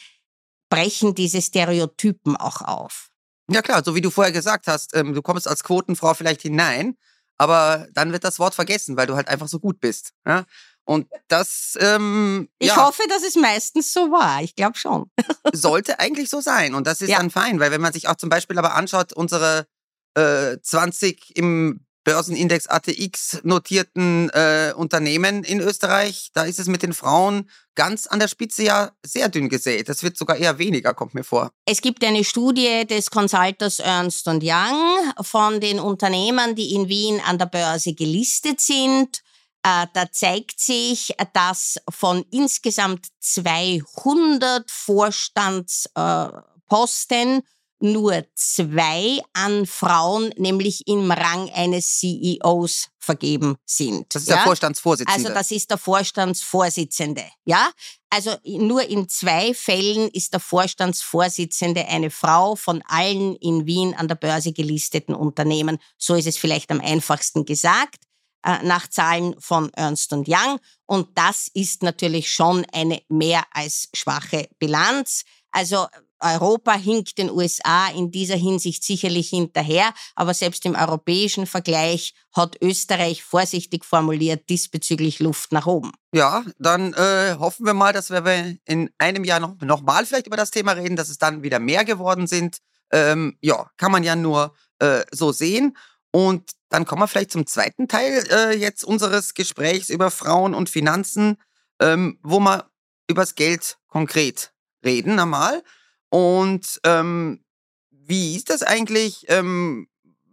brechen 0.70 1.14
diese 1.14 1.40
Stereotypen 1.40 2.36
auch 2.36 2.62
auf. 2.62 3.08
Ja 3.50 3.62
klar, 3.62 3.82
so 3.84 3.94
wie 3.94 4.00
du 4.00 4.10
vorher 4.10 4.32
gesagt 4.32 4.66
hast, 4.66 4.94
ähm, 4.94 5.14
du 5.14 5.22
kommst 5.22 5.48
als 5.48 5.64
Quotenfrau 5.64 6.14
vielleicht 6.14 6.42
hinein, 6.42 6.96
aber 7.38 7.86
dann 7.92 8.12
wird 8.12 8.24
das 8.24 8.38
Wort 8.38 8.54
vergessen, 8.54 8.96
weil 8.96 9.06
du 9.06 9.14
halt 9.14 9.28
einfach 9.28 9.48
so 9.48 9.60
gut 9.60 9.80
bist. 9.80 10.12
Ja? 10.26 10.44
Und 10.84 11.06
das. 11.28 11.76
Ähm, 11.80 12.48
ich 12.58 12.68
ja, 12.68 12.76
hoffe, 12.76 13.02
dass 13.08 13.22
es 13.22 13.36
meistens 13.36 13.92
so 13.92 14.10
war. 14.10 14.42
Ich 14.42 14.54
glaube 14.54 14.76
schon. 14.76 15.10
sollte 15.52 16.00
eigentlich 16.00 16.30
so 16.30 16.40
sein. 16.40 16.74
Und 16.74 16.86
das 16.86 17.00
ist 17.00 17.10
ja. 17.10 17.18
dann 17.18 17.30
fein, 17.30 17.60
weil 17.60 17.70
wenn 17.70 17.80
man 17.80 17.92
sich 17.92 18.08
auch 18.08 18.16
zum 18.16 18.28
Beispiel 18.28 18.58
aber 18.58 18.74
anschaut, 18.74 19.12
unsere 19.12 19.66
äh, 20.14 20.56
20 20.60 21.36
im 21.36 21.86
Börsenindex 22.08 22.66
ATX 22.68 23.40
notierten 23.42 24.30
äh, 24.30 24.72
Unternehmen 24.74 25.44
in 25.44 25.60
Österreich, 25.60 26.30
da 26.32 26.44
ist 26.44 26.58
es 26.58 26.66
mit 26.66 26.82
den 26.82 26.94
Frauen 26.94 27.50
ganz 27.74 28.06
an 28.06 28.18
der 28.18 28.28
Spitze 28.28 28.62
ja 28.62 28.92
sehr 29.04 29.28
dünn 29.28 29.50
gesät. 29.50 29.90
Das 29.90 30.02
wird 30.02 30.16
sogar 30.16 30.38
eher 30.38 30.56
weniger, 30.56 30.94
kommt 30.94 31.12
mir 31.12 31.22
vor. 31.22 31.50
Es 31.66 31.82
gibt 31.82 32.02
eine 32.02 32.24
Studie 32.24 32.86
des 32.86 33.10
Consulters 33.10 33.78
Ernst 33.78 34.26
Young 34.26 35.12
von 35.20 35.60
den 35.60 35.78
Unternehmen, 35.78 36.54
die 36.54 36.72
in 36.72 36.88
Wien 36.88 37.20
an 37.26 37.36
der 37.36 37.44
Börse 37.44 37.92
gelistet 37.92 38.62
sind. 38.62 39.20
Äh, 39.62 39.86
da 39.92 40.10
zeigt 40.10 40.60
sich, 40.60 41.14
dass 41.34 41.76
von 41.90 42.24
insgesamt 42.30 43.08
200 43.20 44.70
Vorstandsposten 44.70 47.42
nur 47.80 48.24
zwei 48.34 49.20
an 49.32 49.66
Frauen, 49.66 50.32
nämlich 50.36 50.86
im 50.86 51.10
Rang 51.10 51.50
eines 51.50 51.98
CEOs 51.98 52.88
vergeben 52.98 53.56
sind. 53.64 54.14
Das 54.14 54.22
ist 54.22 54.28
ja? 54.28 54.36
der 54.36 54.44
Vorstandsvorsitzende. 54.44 55.28
Also 55.28 55.34
das 55.34 55.50
ist 55.50 55.70
der 55.70 55.78
Vorstandsvorsitzende, 55.78 57.24
ja? 57.44 57.70
Also 58.10 58.34
nur 58.44 58.82
in 58.82 59.08
zwei 59.08 59.54
Fällen 59.54 60.08
ist 60.08 60.32
der 60.32 60.40
Vorstandsvorsitzende 60.40 61.86
eine 61.86 62.10
Frau 62.10 62.56
von 62.56 62.82
allen 62.86 63.36
in 63.36 63.66
Wien 63.66 63.94
an 63.94 64.08
der 64.08 64.14
Börse 64.14 64.52
gelisteten 64.52 65.14
Unternehmen. 65.14 65.78
So 65.98 66.14
ist 66.14 66.26
es 66.26 66.38
vielleicht 66.38 66.70
am 66.70 66.80
einfachsten 66.80 67.44
gesagt 67.44 68.04
äh, 68.44 68.62
nach 68.62 68.88
Zahlen 68.88 69.34
von 69.40 69.72
Ernst 69.74 70.12
Young. 70.12 70.58
Und 70.86 71.16
das 71.16 71.48
ist 71.52 71.82
natürlich 71.82 72.30
schon 72.30 72.66
eine 72.72 73.02
mehr 73.08 73.44
als 73.50 73.88
schwache 73.94 74.48
Bilanz. 74.58 75.24
Also 75.50 75.86
Europa 76.20 76.72
hinkt 76.72 77.18
den 77.18 77.30
USA 77.30 77.88
in 77.88 78.10
dieser 78.10 78.36
Hinsicht 78.36 78.82
sicherlich 78.84 79.28
hinterher, 79.28 79.92
aber 80.14 80.34
selbst 80.34 80.64
im 80.66 80.74
europäischen 80.74 81.46
Vergleich 81.46 82.14
hat 82.32 82.56
Österreich 82.60 83.22
vorsichtig 83.22 83.84
formuliert 83.84 84.48
diesbezüglich 84.48 85.20
Luft 85.20 85.52
nach 85.52 85.66
oben. 85.66 85.92
Ja, 86.12 86.44
dann 86.58 86.94
äh, 86.94 87.36
hoffen 87.38 87.66
wir 87.66 87.74
mal, 87.74 87.92
dass 87.92 88.10
wir 88.10 88.56
in 88.64 88.90
einem 88.98 89.24
Jahr 89.24 89.40
noch, 89.40 89.56
noch 89.60 89.82
mal 89.82 90.06
vielleicht 90.06 90.26
über 90.26 90.36
das 90.36 90.50
Thema 90.50 90.72
reden, 90.72 90.96
dass 90.96 91.08
es 91.08 91.18
dann 91.18 91.42
wieder 91.42 91.58
mehr 91.58 91.84
geworden 91.84 92.26
sind. 92.26 92.58
Ähm, 92.90 93.36
ja, 93.40 93.70
kann 93.76 93.92
man 93.92 94.02
ja 94.02 94.16
nur 94.16 94.54
äh, 94.78 95.02
so 95.12 95.32
sehen. 95.32 95.76
Und 96.10 96.52
dann 96.70 96.84
kommen 96.84 97.02
wir 97.02 97.08
vielleicht 97.08 97.32
zum 97.32 97.46
zweiten 97.46 97.88
Teil 97.88 98.24
äh, 98.30 98.56
jetzt 98.56 98.84
unseres 98.84 99.34
Gesprächs 99.34 99.90
über 99.90 100.10
Frauen 100.10 100.54
und 100.54 100.70
Finanzen, 100.70 101.36
ähm, 101.80 102.18
wo 102.22 102.40
wir 102.40 102.70
übers 103.08 103.34
Geld 103.34 103.78
konkret 103.88 104.52
reden 104.84 105.18
einmal. 105.18 105.62
Und 106.10 106.80
ähm, 106.84 107.44
wie 107.90 108.36
ist 108.36 108.50
das 108.50 108.62
eigentlich? 108.62 109.26
Ähm, 109.28 109.88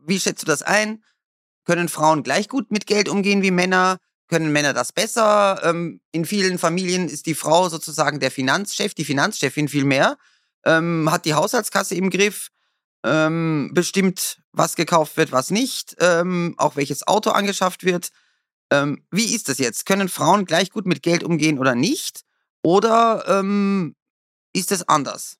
wie 0.05 0.19
schätzt 0.19 0.43
du 0.43 0.47
das 0.47 0.61
ein? 0.61 1.03
Können 1.65 1.89
Frauen 1.89 2.23
gleich 2.23 2.47
gut 2.47 2.71
mit 2.71 2.85
Geld 2.85 3.09
umgehen 3.09 3.41
wie 3.41 3.51
Männer? 3.51 3.97
Können 4.27 4.51
Männer 4.51 4.73
das 4.73 4.91
besser? 4.91 5.61
Ähm, 5.63 5.99
in 6.11 6.25
vielen 6.25 6.57
Familien 6.57 7.09
ist 7.09 7.25
die 7.25 7.35
Frau 7.35 7.69
sozusagen 7.69 8.19
der 8.19 8.31
Finanzchef, 8.31 8.93
die 8.93 9.05
Finanzchefin 9.05 9.67
vielmehr, 9.67 10.17
ähm, 10.63 11.11
hat 11.11 11.25
die 11.25 11.33
Haushaltskasse 11.33 11.95
im 11.95 12.09
Griff, 12.09 12.49
ähm, 13.03 13.71
bestimmt, 13.73 14.41
was 14.51 14.75
gekauft 14.75 15.17
wird, 15.17 15.31
was 15.31 15.51
nicht, 15.51 15.95
ähm, 15.99 16.55
auch 16.57 16.75
welches 16.75 17.07
Auto 17.07 17.31
angeschafft 17.31 17.83
wird. 17.83 18.09
Ähm, 18.71 19.05
wie 19.11 19.35
ist 19.35 19.49
das 19.49 19.59
jetzt? 19.59 19.85
Können 19.85 20.09
Frauen 20.09 20.45
gleich 20.45 20.71
gut 20.71 20.87
mit 20.87 21.03
Geld 21.03 21.23
umgehen 21.23 21.59
oder 21.59 21.75
nicht? 21.75 22.21
Oder 22.63 23.43
ist 24.53 24.71
es 24.71 24.89
anders? 24.89 25.37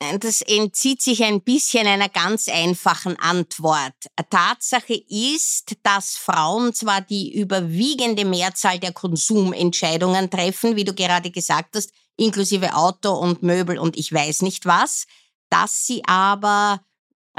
Das 0.00 0.42
entzieht 0.42 1.02
sich 1.02 1.24
ein 1.24 1.42
bisschen 1.42 1.86
einer 1.86 2.08
ganz 2.08 2.48
einfachen 2.48 3.18
Antwort. 3.18 3.94
Tatsache 4.30 4.94
ist, 5.08 5.76
dass 5.82 6.16
Frauen 6.16 6.72
zwar 6.72 7.00
die 7.00 7.36
überwiegende 7.36 8.24
Mehrzahl 8.24 8.78
der 8.78 8.92
Konsumentscheidungen 8.92 10.30
treffen, 10.30 10.76
wie 10.76 10.84
du 10.84 10.94
gerade 10.94 11.32
gesagt 11.32 11.74
hast, 11.74 11.90
inklusive 12.16 12.74
Auto 12.74 13.12
und 13.12 13.42
Möbel 13.42 13.78
und 13.78 13.96
ich 13.96 14.12
weiß 14.12 14.42
nicht 14.42 14.66
was, 14.66 15.06
dass 15.50 15.86
sie 15.86 16.02
aber, 16.06 16.80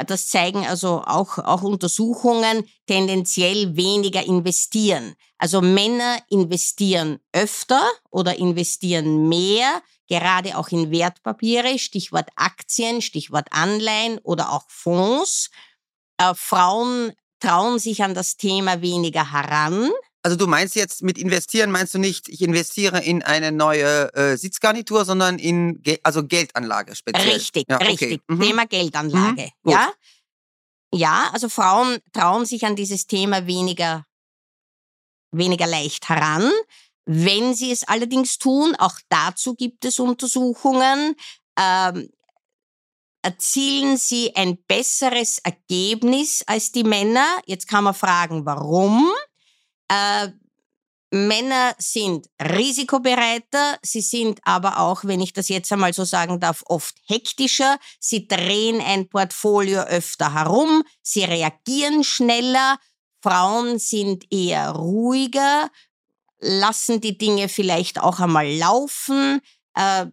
das 0.03 0.27
zeigen 0.27 0.65
also 0.65 1.03
auch, 1.05 1.37
auch 1.39 1.63
Untersuchungen, 1.63 2.67
tendenziell 2.87 3.75
weniger 3.75 4.25
investieren. 4.25 5.15
Also 5.37 5.61
Männer 5.61 6.19
investieren 6.29 7.19
öfter 7.31 7.81
oder 8.09 8.37
investieren 8.37 9.29
mehr, 9.29 9.81
gerade 10.07 10.57
auch 10.57 10.69
in 10.69 10.91
Wertpapiere, 10.91 11.79
Stichwort 11.79 12.29
Aktien, 12.35 13.01
Stichwort 13.01 13.47
Anleihen 13.51 14.19
oder 14.19 14.51
auch 14.51 14.65
Fonds. 14.67 15.49
Äh, 16.17 16.33
Frauen 16.35 17.13
trauen 17.39 17.79
sich 17.79 18.03
an 18.03 18.13
das 18.13 18.37
Thema 18.37 18.81
weniger 18.81 19.31
heran. 19.31 19.91
Also 20.21 20.35
du 20.35 20.47
meinst 20.47 20.75
jetzt 20.75 21.01
mit 21.01 21.17
investieren, 21.17 21.71
meinst 21.71 21.93
du 21.93 21.97
nicht, 21.97 22.27
ich 22.27 22.41
investiere 22.41 23.01
in 23.01 23.23
eine 23.23 23.53
neue 23.53 24.13
äh, 24.13 24.35
Sitzgarnitur, 24.35 25.05
sondern 25.05 25.39
in 25.39 25.81
Ge 25.81 25.99
also 26.03 26.25
Geldanlage 26.25 26.95
speziell? 26.95 27.35
Richtig, 27.35 27.65
ja, 27.69 27.77
okay. 27.77 27.87
richtig. 27.87 28.21
Mhm. 28.27 28.41
Thema 28.41 28.65
Geldanlage. 28.65 29.49
Mhm, 29.63 29.71
ja? 29.71 29.91
ja, 30.93 31.29
also 31.31 31.47
Frauen 31.47 31.99
trauen 32.11 32.45
sich 32.45 32.65
an 32.65 32.75
dieses 32.75 33.07
Thema 33.07 33.47
weniger, 33.47 34.05
weniger 35.31 35.67
leicht 35.67 36.09
heran. 36.09 36.51
Wenn 37.05 37.55
sie 37.55 37.71
es 37.71 37.87
allerdings 37.87 38.37
tun, 38.39 38.75
auch 38.77 38.99
dazu 39.07 39.55
gibt 39.55 39.85
es 39.85 39.99
Untersuchungen, 39.99 41.15
ähm, 41.57 42.09
erzielen 43.21 43.97
sie 43.97 44.35
ein 44.35 44.57
besseres 44.67 45.39
Ergebnis 45.39 46.43
als 46.45 46.73
die 46.73 46.83
Männer. 46.83 47.25
Jetzt 47.45 47.67
kann 47.69 47.85
man 47.85 47.93
fragen, 47.93 48.45
warum? 48.45 49.09
Äh, 49.89 50.29
Männer 51.11 51.73
sind 51.79 52.27
risikobereiter, 52.39 53.79
sie 53.81 54.01
sind 54.01 54.39
aber 54.43 54.79
auch, 54.79 55.03
wenn 55.05 55.21
ich 55.21 55.33
das 55.33 55.49
jetzt 55.49 55.71
einmal 55.71 55.91
so 55.91 56.05
sagen 56.05 56.39
darf, 56.39 56.63
oft 56.67 56.95
hektischer. 57.07 57.79
Sie 57.99 58.27
drehen 58.27 58.79
ein 58.79 59.09
Portfolio 59.09 59.81
öfter 59.81 60.35
herum, 60.35 60.83
sie 61.01 61.23
reagieren 61.23 62.03
schneller. 62.03 62.77
Frauen 63.23 63.79
sind 63.79 64.31
eher 64.31 64.69
ruhiger, 64.69 65.71
lassen 66.39 67.01
die 67.01 67.17
Dinge 67.17 67.49
vielleicht 67.49 67.99
auch 67.99 68.19
einmal 68.19 68.47
laufen, 68.47 69.41
äh, 69.75 70.05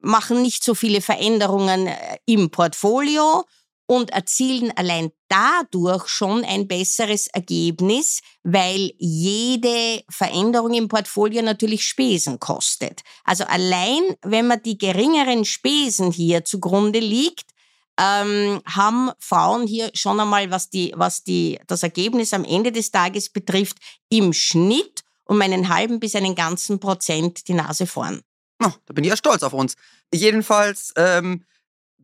machen 0.00 0.42
nicht 0.42 0.64
so 0.64 0.74
viele 0.74 1.00
Veränderungen 1.00 1.86
äh, 1.86 2.18
im 2.26 2.50
Portfolio 2.50 3.44
und 3.86 4.10
erzielen 4.10 4.72
allein 4.76 5.10
dadurch 5.28 6.08
schon 6.08 6.44
ein 6.44 6.68
besseres 6.68 7.26
Ergebnis, 7.26 8.20
weil 8.42 8.92
jede 8.98 10.02
Veränderung 10.08 10.74
im 10.74 10.88
Portfolio 10.88 11.42
natürlich 11.42 11.86
Spesen 11.86 12.40
kostet. 12.40 13.02
Also 13.24 13.44
allein, 13.44 14.02
wenn 14.22 14.46
man 14.46 14.62
die 14.62 14.78
geringeren 14.78 15.44
Spesen 15.44 16.10
hier 16.10 16.44
zugrunde 16.44 17.00
liegt, 17.00 17.50
ähm, 17.98 18.60
haben 18.66 19.10
Frauen 19.18 19.66
hier 19.66 19.90
schon 19.94 20.18
einmal, 20.18 20.50
was, 20.50 20.70
die, 20.70 20.92
was 20.96 21.22
die, 21.22 21.60
das 21.66 21.82
Ergebnis 21.82 22.32
am 22.32 22.44
Ende 22.44 22.72
des 22.72 22.90
Tages 22.90 23.30
betrifft, 23.30 23.78
im 24.08 24.32
Schnitt 24.32 25.02
um 25.26 25.40
einen 25.40 25.68
halben 25.68 26.00
bis 26.00 26.14
einen 26.16 26.34
ganzen 26.34 26.80
Prozent 26.80 27.48
die 27.48 27.54
Nase 27.54 27.86
vorn. 27.86 28.22
Oh, 28.62 28.72
da 28.86 28.94
bin 28.94 29.04
ich 29.04 29.10
ja 29.10 29.16
stolz 29.16 29.42
auf 29.42 29.52
uns. 29.52 29.74
Jedenfalls 30.12 30.92
ähm, 30.96 31.44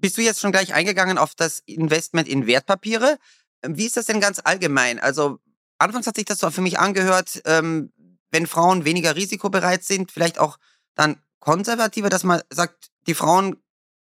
bist 0.00 0.16
du 0.16 0.22
jetzt 0.22 0.40
schon 0.40 0.52
gleich 0.52 0.74
eingegangen 0.74 1.18
auf 1.18 1.34
das 1.34 1.60
Investment 1.66 2.28
in 2.28 2.46
Wertpapiere. 2.46 3.18
Ähm, 3.62 3.76
wie 3.76 3.86
ist 3.86 3.96
das 3.96 4.06
denn 4.06 4.20
ganz 4.20 4.40
allgemein? 4.42 4.98
Also 4.98 5.38
anfangs 5.78 6.06
hat 6.06 6.16
sich 6.16 6.24
das 6.24 6.38
so 6.38 6.50
für 6.50 6.60
mich 6.60 6.78
angehört, 6.78 7.42
ähm, 7.44 7.92
wenn 8.30 8.46
Frauen 8.46 8.84
weniger 8.84 9.16
risikobereit 9.16 9.84
sind, 9.84 10.12
vielleicht 10.12 10.38
auch 10.38 10.58
dann 10.94 11.20
konservativer, 11.40 12.08
dass 12.08 12.22
man 12.22 12.42
sagt, 12.50 12.90
die 13.06 13.14
Frauen 13.14 13.56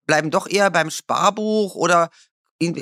bleiben 0.06 0.30
doch 0.30 0.48
eher 0.48 0.70
beim 0.70 0.90
Sparbuch 0.90 1.74
oder 1.74 2.10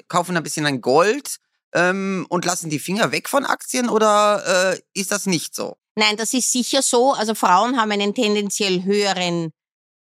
kaufen 0.08 0.36
ein 0.36 0.42
bisschen 0.42 0.66
an 0.66 0.80
Gold 0.80 1.36
ähm, 1.72 2.26
und 2.28 2.44
lassen 2.44 2.70
die 2.70 2.78
Finger 2.78 3.12
weg 3.12 3.28
von 3.28 3.44
Aktien 3.44 3.88
oder 3.88 4.74
äh, 4.74 4.80
ist 4.94 5.12
das 5.12 5.26
nicht 5.26 5.54
so? 5.54 5.76
Nein, 5.94 6.16
das 6.16 6.32
ist 6.32 6.50
sicher 6.50 6.82
so. 6.82 7.12
Also 7.12 7.34
Frauen 7.34 7.78
haben 7.78 7.90
einen 7.92 8.14
tendenziell 8.14 8.84
höheren 8.84 9.52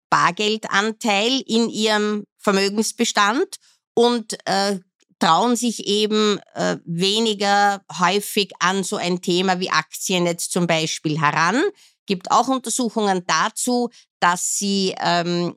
Bargeldanteil 0.10 1.42
in 1.46 1.70
ihrem 1.70 2.26
Vermögensbestand 2.40 3.58
und 3.94 4.38
äh, 4.46 4.80
trauen 5.20 5.56
sich 5.56 5.86
eben 5.86 6.40
äh, 6.56 6.78
weniger 6.86 7.82
häufig 8.00 8.52
an 8.60 8.84
so 8.84 8.96
ein 8.96 9.22
Thema 9.22 9.60
wie 9.60 9.70
Aktien 9.70 10.26
jetzt 10.26 10.52
zum 10.52 10.66
Beispiel 10.66 11.20
heran. 11.20 11.62
Gibt 12.06 12.32
auch 12.32 12.48
Untersuchungen 12.48 13.24
dazu, 13.28 13.90
dass 14.20 14.58
sie 14.58 14.96
ähm, 15.00 15.56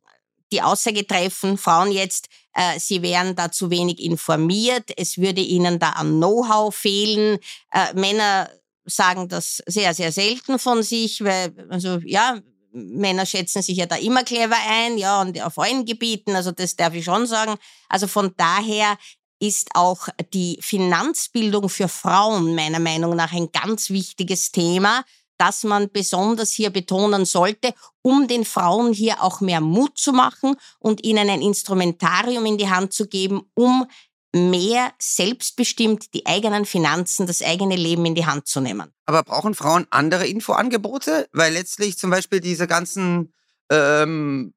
die 0.53 0.62
Aussage 0.62 1.07
treffen, 1.07 1.57
Frauen 1.57 1.93
jetzt, 1.93 2.29
äh, 2.55 2.79
sie 2.79 3.01
wären 3.03 3.35
da 3.35 3.51
zu 3.51 3.71
wenig 3.71 4.01
informiert, 4.01 4.91
es 4.97 5.17
würde 5.17 5.41
ihnen 5.41 5.79
da 5.79 5.91
an 5.91 6.19
Know-how 6.19 6.75
fehlen. 6.75 7.39
Äh, 7.71 7.95
Männer 7.95 8.51
sagen 8.85 9.29
das 9.29 9.62
sehr, 9.67 9.95
sehr 9.95 10.12
selten 10.12 10.59
von 10.59 10.83
sich, 10.83 11.23
weil, 11.25 11.55
also 11.71 12.01
ja, 12.05 12.39
Männer 12.73 13.26
schätzen 13.26 13.62
sich 13.62 13.76
ja 13.76 13.87
da 13.87 13.97
immer 13.97 14.25
clever 14.25 14.57
ein, 14.69 14.99
ja, 14.99 15.21
und 15.21 15.41
auf 15.43 15.59
allen 15.59 15.85
Gebieten, 15.85 16.35
also 16.35 16.52
das 16.52 16.76
darf 16.76 16.95
ich 16.95 17.05
schon 17.05 17.26
sagen. 17.26 17.57
Also 17.88 18.07
von 18.07 18.35
daher 18.37 18.97
ist 19.38 19.71
auch 19.75 20.09
die 20.33 20.59
Finanzbildung 20.61 21.69
für 21.69 21.88
Frauen 21.88 22.55
meiner 22.55 22.79
Meinung 22.79 23.17
nach 23.17 23.33
ein 23.33 23.50
ganz 23.50 23.91
wichtiges 23.91 24.52
Thema, 24.52 25.05
das 25.37 25.64
man 25.64 25.91
besonders 25.91 26.52
hier 26.52 26.71
betonen 26.71 27.25
sollte, 27.25 27.75
um 28.02 28.29
den 28.29 28.45
Frauen 28.45 28.93
hier 28.93 29.23
auch 29.23 29.41
mehr 29.41 29.61
Mut 29.61 29.99
zu 29.99 30.12
machen 30.12 30.55
und 30.79 31.05
ihnen 31.05 31.29
ein 31.29 31.43
Instrumentarium 31.43 32.47
in 32.47 32.59
die 32.59 32.71
Hand 32.71 32.93
zu 32.93 33.09
geben, 33.09 33.43
um 33.55 33.87
mehr 34.35 34.93
selbstbestimmt 34.99 36.15
die 36.15 36.27
eigenen 36.27 36.65
Finanzen, 36.65 37.27
das 37.27 37.43
eigene 37.43 37.77
Leben 37.77 38.07
in 38.07 38.15
die 38.15 38.27
Hand 38.27 38.47
zu 38.47 38.61
nehmen. 38.61 38.93
Aber 39.05 39.23
brauchen 39.23 39.55
Frauen 39.55 39.87
andere 39.91 40.27
Infoangebote? 40.27 41.29
Weil 41.33 41.53
letztlich 41.53 41.99
zum 41.99 42.11
Beispiel 42.11 42.41
diese 42.41 42.67
ganzen 42.67 43.35
ähm, 43.71 44.55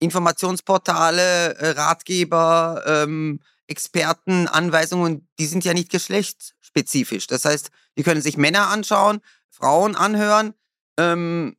Informationsportale, 0.00 1.56
äh, 1.56 1.70
Ratgeber, 1.70 2.82
ähm, 2.86 3.40
Experten, 3.66 4.46
Anweisungen, 4.46 5.28
die 5.38 5.46
sind 5.46 5.64
ja 5.64 5.72
nicht 5.72 5.90
geschlechtsspezifisch. 5.90 7.26
Das 7.26 7.44
heißt, 7.44 7.70
die 7.96 8.02
können 8.02 8.22
sich 8.22 8.36
Männer 8.36 8.68
anschauen, 8.68 9.20
Frauen 9.50 9.96
anhören. 9.96 10.54
Ähm, 10.98 11.56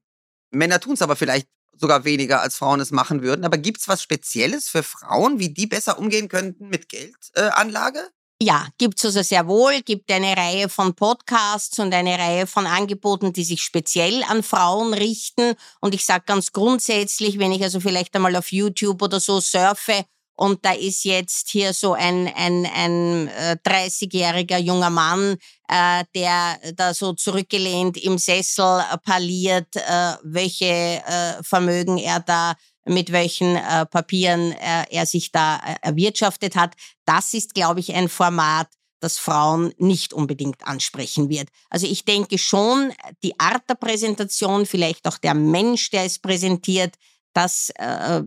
Männer 0.51 0.79
tun 0.79 0.93
es 0.93 1.01
aber 1.01 1.15
vielleicht 1.15 1.47
sogar 1.79 2.05
weniger, 2.05 2.41
als 2.41 2.57
Frauen 2.57 2.79
es 2.79 2.91
machen 2.91 3.21
würden. 3.21 3.45
Aber 3.45 3.57
gibt 3.57 3.79
es 3.79 3.87
was 3.87 4.01
Spezielles 4.01 4.69
für 4.69 4.83
Frauen, 4.83 5.39
wie 5.39 5.49
die 5.49 5.67
besser 5.67 5.99
umgehen 5.99 6.27
könnten 6.27 6.69
mit 6.69 6.89
Geldanlage? 6.89 7.99
Äh, 7.99 8.45
ja, 8.45 8.67
gibt's 8.77 9.03
also 9.03 9.23
sehr 9.23 9.47
wohl, 9.47 9.81
gibt 9.81 10.11
eine 10.11 10.37
Reihe 10.37 10.69
von 10.69 10.93
Podcasts 10.93 11.79
und 11.79 11.91
eine 11.91 12.19
Reihe 12.19 12.45
von 12.45 12.67
Angeboten, 12.67 13.33
die 13.33 13.43
sich 13.43 13.63
speziell 13.63 14.23
an 14.23 14.43
Frauen 14.43 14.93
richten. 14.93 15.55
Und 15.81 15.95
ich 15.95 16.05
sage 16.05 16.25
ganz 16.27 16.51
grundsätzlich, 16.51 17.39
wenn 17.39 17.51
ich 17.51 17.63
also 17.63 17.79
vielleicht 17.79 18.15
einmal 18.15 18.35
auf 18.35 18.51
YouTube 18.51 19.01
oder 19.01 19.19
so 19.19 19.39
surfe 19.39 20.05
und 20.37 20.63
da 20.63 20.71
ist 20.71 21.03
jetzt 21.03 21.49
hier 21.49 21.73
so 21.73 21.93
ein, 21.93 22.31
ein, 22.35 22.65
ein 22.65 23.27
äh, 23.27 23.57
30-jähriger 23.65 24.59
junger 24.59 24.91
Mann, 24.91 25.37
äh, 25.67 26.03
der 26.15 26.59
da 26.75 26.93
so 26.93 27.13
zurückgelehnt 27.13 27.97
im 27.97 28.19
Sessel 28.19 28.83
parliert, 29.03 29.75
äh, 29.75 30.13
welche 30.23 30.65
äh, 30.65 31.43
Vermögen 31.43 31.97
er 31.97 32.19
da 32.19 32.55
mit 32.85 33.11
welchen 33.11 33.55
äh, 33.55 33.85
Papieren 33.87 34.51
äh, 34.53 34.85
er 34.91 35.05
sich 35.05 35.31
da 35.31 35.57
äh, 35.57 35.75
erwirtschaftet 35.81 36.55
hat. 36.55 36.75
Das 37.05 37.33
ist, 37.33 37.53
glaube 37.55 37.79
ich, 37.79 37.93
ein 37.93 38.07
Format, 38.07 38.67
das 38.99 39.17
Frauen 39.17 39.73
nicht 39.77 40.13
unbedingt 40.13 40.65
ansprechen 40.65 41.29
wird. 41.29 41.49
Also 41.69 41.87
ich 41.87 42.05
denke 42.05 42.37
schon, 42.37 42.93
die 43.23 43.39
Art 43.39 43.63
der 43.67 43.75
Präsentation, 43.75 44.65
vielleicht 44.65 45.07
auch 45.07 45.17
der 45.17 45.33
Mensch, 45.33 45.89
der 45.89 46.05
es 46.05 46.19
präsentiert, 46.19 46.95
das 47.33 47.71
äh, 47.75 48.23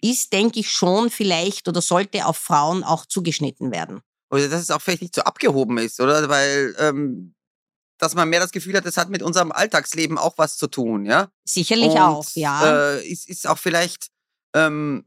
ist, 0.00 0.32
denke 0.32 0.60
ich, 0.60 0.70
schon 0.70 1.10
vielleicht 1.10 1.68
oder 1.68 1.82
sollte 1.82 2.26
auf 2.26 2.36
Frauen 2.36 2.84
auch 2.84 3.06
zugeschnitten 3.06 3.72
werden. 3.72 4.00
Oder 4.30 4.48
dass 4.48 4.62
es 4.62 4.70
auch 4.70 4.80
vielleicht 4.80 5.02
nicht 5.02 5.14
so 5.14 5.22
abgehoben 5.22 5.78
ist, 5.78 6.00
oder? 6.00 6.28
Weil 6.28 6.74
ähm, 6.78 7.34
dass 7.98 8.14
man 8.14 8.28
mehr 8.28 8.40
das 8.40 8.50
Gefühl 8.50 8.76
hat, 8.76 8.86
es 8.86 8.96
hat 8.96 9.08
mit 9.08 9.22
unserem 9.22 9.52
Alltagsleben 9.52 10.18
auch 10.18 10.36
was 10.36 10.56
zu 10.56 10.66
tun, 10.66 11.06
ja? 11.06 11.28
Sicherlich 11.44 11.92
Und, 11.92 11.98
auch, 11.98 12.26
ja. 12.34 12.96
Äh, 12.96 13.06
ist, 13.06 13.28
ist 13.28 13.46
auch 13.46 13.58
vielleicht 13.58 14.08
ähm, 14.54 15.04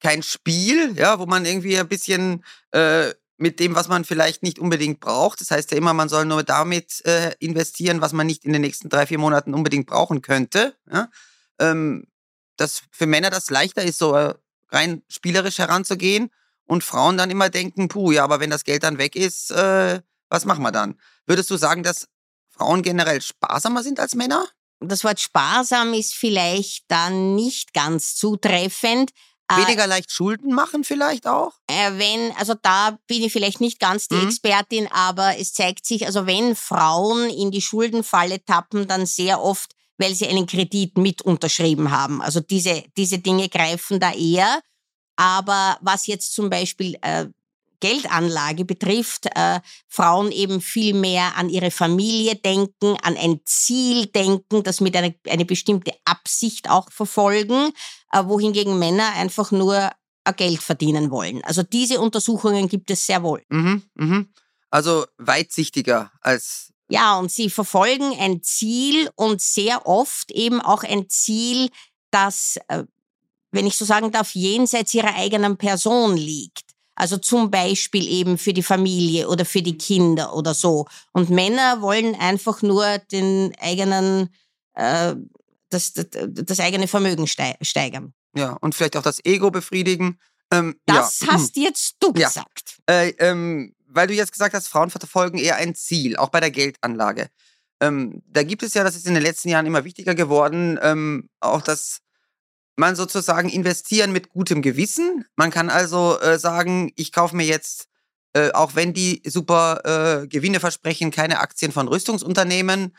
kein 0.00 0.22
Spiel, 0.22 0.96
ja, 0.96 1.18
wo 1.18 1.26
man 1.26 1.44
irgendwie 1.44 1.78
ein 1.78 1.88
bisschen 1.88 2.44
äh, 2.72 3.12
mit 3.38 3.60
dem, 3.60 3.74
was 3.74 3.88
man 3.88 4.04
vielleicht 4.04 4.42
nicht 4.42 4.58
unbedingt 4.58 5.00
braucht. 5.00 5.40
Das 5.40 5.50
heißt 5.50 5.70
ja 5.70 5.76
immer, 5.76 5.92
man 5.92 6.08
soll 6.08 6.24
nur 6.24 6.42
damit 6.42 7.04
äh, 7.04 7.34
investieren, 7.38 8.00
was 8.00 8.12
man 8.12 8.26
nicht 8.26 8.44
in 8.44 8.52
den 8.52 8.62
nächsten 8.62 8.88
drei, 8.88 9.06
vier 9.06 9.18
Monaten 9.18 9.52
unbedingt 9.52 9.86
brauchen 9.86 10.22
könnte. 10.22 10.74
Ja? 10.90 11.10
Ähm, 11.58 12.06
dass 12.56 12.82
für 12.90 13.06
Männer 13.06 13.30
das 13.30 13.50
leichter 13.50 13.82
ist, 13.82 13.98
so 13.98 14.14
äh, 14.14 14.34
rein 14.70 15.02
spielerisch 15.08 15.58
heranzugehen 15.58 16.30
und 16.66 16.84
Frauen 16.84 17.16
dann 17.16 17.30
immer 17.30 17.48
denken, 17.48 17.88
puh, 17.88 18.12
ja, 18.12 18.24
aber 18.24 18.40
wenn 18.40 18.50
das 18.50 18.64
Geld 18.64 18.82
dann 18.82 18.98
weg 18.98 19.16
ist, 19.16 19.50
äh, 19.50 20.00
was 20.28 20.44
machen 20.44 20.62
wir 20.62 20.72
dann? 20.72 20.98
Würdest 21.26 21.50
du 21.50 21.56
sagen, 21.56 21.82
dass 21.82 22.08
Frauen 22.48 22.82
generell 22.82 23.20
sparsamer 23.20 23.82
sind 23.82 24.00
als 24.00 24.14
Männer? 24.14 24.46
Das 24.80 25.04
Wort 25.04 25.20
sparsam 25.20 25.94
ist 25.94 26.14
vielleicht 26.14 26.84
dann 26.88 27.34
nicht 27.34 27.72
ganz 27.72 28.14
zutreffend. 28.14 29.10
Äh, 29.48 29.58
Weniger 29.58 29.86
leicht 29.86 30.10
Schulden 30.10 30.52
machen 30.52 30.84
vielleicht 30.84 31.26
auch? 31.26 31.52
Äh, 31.68 31.92
wenn, 31.98 32.32
also 32.36 32.54
da 32.60 32.98
bin 33.06 33.22
ich 33.22 33.32
vielleicht 33.32 33.60
nicht 33.60 33.78
ganz 33.78 34.08
die 34.08 34.16
mhm. 34.16 34.28
Expertin, 34.28 34.88
aber 34.90 35.38
es 35.38 35.52
zeigt 35.54 35.86
sich, 35.86 36.06
also 36.06 36.26
wenn 36.26 36.56
Frauen 36.56 37.30
in 37.30 37.50
die 37.50 37.62
Schuldenfalle 37.62 38.44
tappen, 38.44 38.88
dann 38.88 39.06
sehr 39.06 39.40
oft, 39.40 39.72
weil 39.98 40.14
sie 40.14 40.26
einen 40.26 40.46
Kredit 40.46 40.98
mit 40.98 41.22
unterschrieben 41.22 41.90
haben. 41.90 42.22
Also 42.22 42.40
diese, 42.40 42.84
diese 42.96 43.18
Dinge 43.18 43.48
greifen 43.48 44.00
da 44.00 44.12
eher. 44.12 44.60
Aber 45.16 45.78
was 45.80 46.06
jetzt 46.06 46.34
zum 46.34 46.50
Beispiel 46.50 46.96
äh, 47.00 47.26
Geldanlage 47.80 48.64
betrifft, 48.64 49.26
äh, 49.34 49.60
Frauen 49.88 50.30
eben 50.32 50.60
viel 50.60 50.94
mehr 50.94 51.36
an 51.36 51.48
ihre 51.48 51.70
Familie 51.70 52.36
denken, 52.36 52.96
an 53.02 53.16
ein 53.16 53.40
Ziel 53.44 54.06
denken, 54.06 54.62
das 54.62 54.80
mit 54.80 54.96
einer 54.96 55.14
eine 55.28 55.44
bestimmte 55.44 55.92
Absicht 56.04 56.70
auch 56.70 56.90
verfolgen, 56.90 57.72
äh, 58.12 58.24
wohingegen 58.24 58.78
Männer 58.78 59.12
einfach 59.14 59.52
nur 59.52 59.90
Geld 60.36 60.60
verdienen 60.60 61.10
wollen. 61.10 61.44
Also 61.44 61.62
diese 61.62 62.00
Untersuchungen 62.00 62.68
gibt 62.68 62.90
es 62.90 63.06
sehr 63.06 63.22
wohl. 63.22 63.42
Mhm, 63.48 63.82
mhm. 63.94 64.28
Also 64.70 65.06
weitsichtiger 65.18 66.10
als 66.20 66.72
ja, 66.88 67.18
und 67.18 67.30
sie 67.32 67.50
verfolgen 67.50 68.16
ein 68.18 68.42
Ziel 68.42 69.10
und 69.16 69.40
sehr 69.40 69.86
oft 69.86 70.30
eben 70.30 70.60
auch 70.60 70.84
ein 70.84 71.08
Ziel, 71.08 71.70
das, 72.10 72.58
äh, 72.68 72.84
wenn 73.50 73.66
ich 73.66 73.76
so 73.76 73.84
sagen 73.84 74.12
darf, 74.12 74.34
jenseits 74.34 74.94
ihrer 74.94 75.14
eigenen 75.14 75.56
Person 75.56 76.16
liegt. 76.16 76.62
Also 76.94 77.18
zum 77.18 77.50
Beispiel 77.50 78.08
eben 78.08 78.38
für 78.38 78.54
die 78.54 78.62
Familie 78.62 79.28
oder 79.28 79.44
für 79.44 79.60
die 79.60 79.76
Kinder 79.76 80.34
oder 80.34 80.54
so. 80.54 80.86
Und 81.12 81.28
Männer 81.28 81.82
wollen 81.82 82.14
einfach 82.14 82.62
nur 82.62 82.98
den 83.12 83.52
eigenen, 83.60 84.34
äh, 84.74 85.14
das, 85.68 85.92
das, 85.92 86.06
das 86.28 86.60
eigene 86.60 86.88
Vermögen 86.88 87.26
steigern. 87.26 88.14
Ja, 88.34 88.56
und 88.60 88.74
vielleicht 88.74 88.96
auch 88.96 89.02
das 89.02 89.22
Ego 89.24 89.50
befriedigen. 89.50 90.18
Ähm, 90.50 90.80
das 90.86 91.20
ja. 91.20 91.32
hast 91.32 91.56
jetzt 91.56 91.96
du 92.00 92.12
ja. 92.16 92.28
gesagt. 92.28 92.78
Äh, 92.86 93.10
ähm, 93.18 93.75
weil 93.96 94.06
du 94.06 94.14
jetzt 94.14 94.32
gesagt 94.32 94.54
hast, 94.54 94.68
Frauen 94.68 94.90
verfolgen 94.90 95.38
eher 95.38 95.56
ein 95.56 95.74
Ziel, 95.74 96.16
auch 96.16 96.28
bei 96.28 96.40
der 96.40 96.50
Geldanlage. 96.50 97.28
Ähm, 97.80 98.22
da 98.26 98.42
gibt 98.42 98.62
es 98.62 98.74
ja, 98.74 98.84
das 98.84 98.96
ist 98.96 99.06
in 99.06 99.14
den 99.14 99.22
letzten 99.22 99.48
Jahren 99.48 99.66
immer 99.66 99.84
wichtiger 99.84 100.14
geworden, 100.14 100.78
ähm, 100.82 101.28
auch 101.40 101.62
das 101.62 102.00
man 102.76 102.94
sozusagen 102.94 103.48
investieren 103.48 104.12
mit 104.12 104.28
gutem 104.28 104.62
Gewissen. 104.62 105.24
Man 105.34 105.50
kann 105.50 105.70
also 105.70 106.20
äh, 106.20 106.38
sagen, 106.38 106.92
ich 106.96 107.10
kaufe 107.10 107.34
mir 107.34 107.46
jetzt, 107.46 107.88
äh, 108.34 108.50
auch 108.52 108.74
wenn 108.74 108.92
die 108.92 109.22
super 109.26 110.22
äh, 110.22 110.26
Gewinne 110.28 110.60
versprechen, 110.60 111.10
keine 111.10 111.40
Aktien 111.40 111.72
von 111.72 111.88
Rüstungsunternehmen 111.88 112.94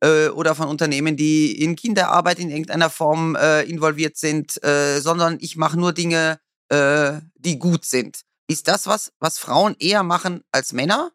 äh, 0.00 0.28
oder 0.28 0.54
von 0.54 0.68
Unternehmen, 0.68 1.16
die 1.16 1.60
in 1.62 1.76
Kinderarbeit 1.76 2.38
in 2.38 2.48
irgendeiner 2.50 2.88
Form 2.88 3.36
äh, 3.36 3.62
involviert 3.64 4.16
sind, 4.16 4.62
äh, 4.64 5.00
sondern 5.00 5.36
ich 5.40 5.56
mache 5.56 5.78
nur 5.78 5.92
Dinge, 5.92 6.40
die 6.70 7.58
gut 7.58 7.86
sind. 7.86 8.26
Ist 8.48 8.66
das 8.66 8.86
was, 8.86 9.12
was 9.20 9.38
Frauen 9.38 9.76
eher 9.78 10.02
machen 10.02 10.42
als 10.50 10.72
Männer? 10.72 11.12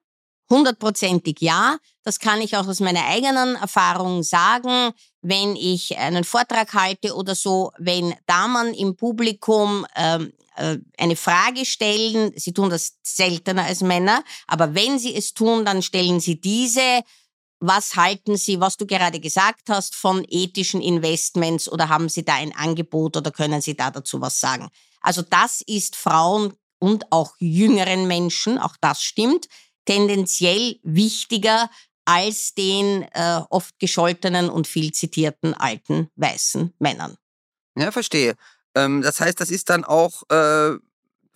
Hundertprozentig 0.50 1.38
ja. 1.40 1.78
Das 2.04 2.20
kann 2.20 2.42
ich 2.42 2.56
auch 2.56 2.68
aus 2.68 2.80
meiner 2.80 3.06
eigenen 3.08 3.56
Erfahrung 3.56 4.22
sagen. 4.22 4.92
Wenn 5.22 5.56
ich 5.56 5.98
einen 5.98 6.26
Vortrag 6.26 6.74
halte 6.74 7.16
oder 7.16 7.34
so, 7.34 7.72
wenn 7.80 8.14
Damen 8.28 8.74
im 8.76 8.96
Publikum 8.96 9.88
ähm, 9.96 10.32
äh, 10.56 10.78
eine 10.98 11.16
Frage 11.16 11.66
stellen, 11.66 12.34
sie 12.36 12.54
tun 12.54 12.70
das 12.70 12.98
seltener 13.02 13.64
als 13.66 13.82
Männer, 13.82 14.24
aber 14.46 14.76
wenn 14.76 15.00
sie 15.00 15.16
es 15.16 15.34
tun, 15.34 15.66
dann 15.66 15.82
stellen 15.82 16.20
sie 16.20 16.40
diese. 16.40 17.02
Was 17.66 17.96
halten 17.96 18.36
Sie, 18.36 18.60
was 18.60 18.76
du 18.76 18.86
gerade 18.86 19.22
gesagt 19.22 19.70
hast, 19.70 19.96
von 19.96 20.26
ethischen 20.28 20.82
Investments 20.82 21.72
oder 21.72 21.88
haben 21.88 22.10
Sie 22.10 22.26
da 22.26 22.34
ein 22.34 22.54
Angebot 22.54 23.16
oder 23.16 23.32
können 23.32 23.62
Sie 23.62 23.74
da 23.74 23.90
dazu 23.90 24.20
was 24.20 24.42
sagen? 24.42 24.68
Also 25.00 25.22
das 25.22 25.62
ist 25.62 25.96
Frauen 25.96 26.54
und 26.84 27.14
auch 27.14 27.36
jüngeren 27.40 28.08
Menschen, 28.08 28.60
auch 28.60 28.76
das 28.82 29.02
stimmt, 29.02 29.48
tendenziell 29.86 30.82
wichtiger 30.84 31.70
als 32.04 32.56
den 32.56 33.04
äh, 33.14 33.40
oft 33.50 33.80
gescholtenen 33.80 34.50
und 34.50 34.68
viel 34.68 34.92
zitierten 34.92 35.54
alten 35.54 36.10
weißen 36.18 36.74
Männern. 36.80 37.16
Ja, 37.78 37.94
verstehe. 37.94 38.36
Ähm, 38.76 39.02
das 39.02 39.22
heißt, 39.22 39.40
das 39.40 39.50
ist 39.50 39.70
dann 39.70 39.86
auch, 39.86 40.24
äh, 40.30 40.76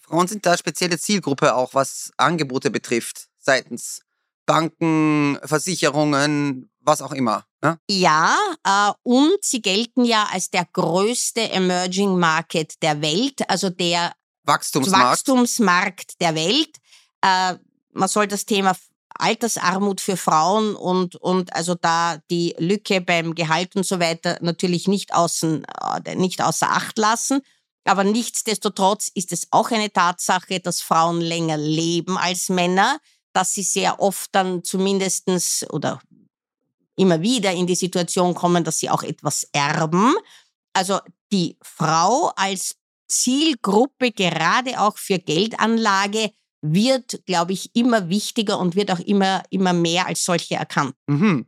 Frauen 0.01 0.27
sind 0.27 0.45
da 0.45 0.57
spezielle 0.57 0.99
Zielgruppe 0.99 1.55
auch, 1.55 1.73
was 1.73 2.11
Angebote 2.17 2.69
betrifft, 2.69 3.29
seitens 3.39 4.01
Banken, 4.45 5.39
Versicherungen, 5.45 6.69
was 6.81 7.01
auch 7.01 7.13
immer. 7.13 7.45
Ne? 7.61 7.79
Ja, 7.89 8.35
äh, 8.65 8.91
und 9.03 9.37
sie 9.41 9.61
gelten 9.61 10.03
ja 10.03 10.27
als 10.29 10.49
der 10.49 10.65
größte 10.65 11.51
Emerging 11.51 12.19
Market 12.19 12.81
der 12.83 13.01
Welt, 13.01 13.49
also 13.49 13.69
der 13.69 14.13
Wachstumsmarkt, 14.47 15.05
Wachstumsmarkt 15.05 16.21
der 16.21 16.35
Welt. 16.35 16.77
Äh, 17.21 17.55
man 17.91 18.07
soll 18.07 18.27
das 18.27 18.45
Thema 18.45 18.75
Altersarmut 19.09 20.01
für 20.01 20.17
Frauen 20.17 20.75
und, 20.75 21.15
und 21.15 21.53
also 21.53 21.75
da 21.75 22.17
die 22.29 22.55
Lücke 22.57 23.01
beim 23.01 23.35
Gehalt 23.35 23.75
und 23.75 23.85
so 23.85 23.99
weiter 23.99 24.37
natürlich 24.41 24.87
nicht, 24.87 25.13
außen, 25.13 25.65
äh, 26.05 26.15
nicht 26.15 26.41
außer 26.41 26.71
Acht 26.71 26.97
lassen. 26.97 27.41
Aber 27.85 28.03
nichtsdestotrotz 28.03 29.09
ist 29.13 29.31
es 29.31 29.47
auch 29.51 29.71
eine 29.71 29.91
Tatsache, 29.91 30.59
dass 30.59 30.81
Frauen 30.81 31.21
länger 31.21 31.57
leben 31.57 32.17
als 32.17 32.49
Männer, 32.49 32.99
dass 33.33 33.53
sie 33.53 33.63
sehr 33.63 33.99
oft 33.99 34.29
dann 34.33 34.63
zumindestens 34.63 35.65
oder 35.69 36.01
immer 36.95 37.21
wieder 37.21 37.53
in 37.53 37.67
die 37.67 37.75
Situation 37.75 38.33
kommen, 38.33 38.63
dass 38.63 38.79
sie 38.79 38.89
auch 38.89 39.03
etwas 39.03 39.47
erben. 39.53 40.15
Also 40.73 40.99
die 41.31 41.57
Frau 41.61 42.31
als 42.35 42.75
Zielgruppe 43.07 44.11
gerade 44.11 44.79
auch 44.79 44.97
für 44.97 45.19
Geldanlage 45.19 46.31
wird, 46.61 47.25
glaube 47.25 47.53
ich, 47.53 47.75
immer 47.75 48.09
wichtiger 48.09 48.59
und 48.59 48.75
wird 48.75 48.91
auch 48.91 48.99
immer, 48.99 49.43
immer 49.49 49.73
mehr 49.73 50.07
als 50.07 50.23
solche 50.23 50.55
erkannt. 50.55 50.95
Mhm. 51.07 51.45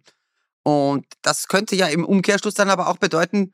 Und 0.64 1.06
das 1.22 1.48
könnte 1.48 1.76
ja 1.76 1.88
im 1.88 2.06
Umkehrschluss 2.06 2.54
dann 2.54 2.70
aber 2.70 2.88
auch 2.88 2.98
bedeuten, 2.98 3.54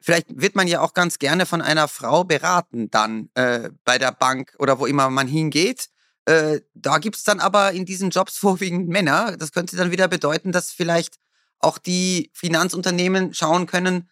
vielleicht 0.00 0.26
wird 0.40 0.54
man 0.54 0.68
ja 0.68 0.80
auch 0.80 0.94
ganz 0.94 1.18
gerne 1.18 1.46
von 1.46 1.62
einer 1.62 1.88
Frau 1.88 2.24
beraten 2.24 2.90
dann 2.90 3.30
äh, 3.34 3.70
bei 3.84 3.98
der 3.98 4.12
Bank 4.12 4.54
oder 4.58 4.78
wo 4.78 4.86
immer 4.86 5.10
man 5.10 5.26
hingeht. 5.26 5.88
Äh, 6.26 6.60
da 6.74 6.98
gibt 6.98 7.16
es 7.16 7.24
dann 7.24 7.40
aber 7.40 7.72
in 7.72 7.84
diesen 7.84 8.10
Jobs 8.10 8.38
vorwiegend 8.38 8.88
Männer. 8.88 9.36
Das 9.36 9.52
könnte 9.52 9.76
dann 9.76 9.90
wieder 9.90 10.08
bedeuten, 10.08 10.52
dass 10.52 10.70
vielleicht 10.70 11.16
auch 11.58 11.78
die 11.78 12.30
Finanzunternehmen 12.34 13.32
schauen 13.34 13.66
können, 13.66 14.10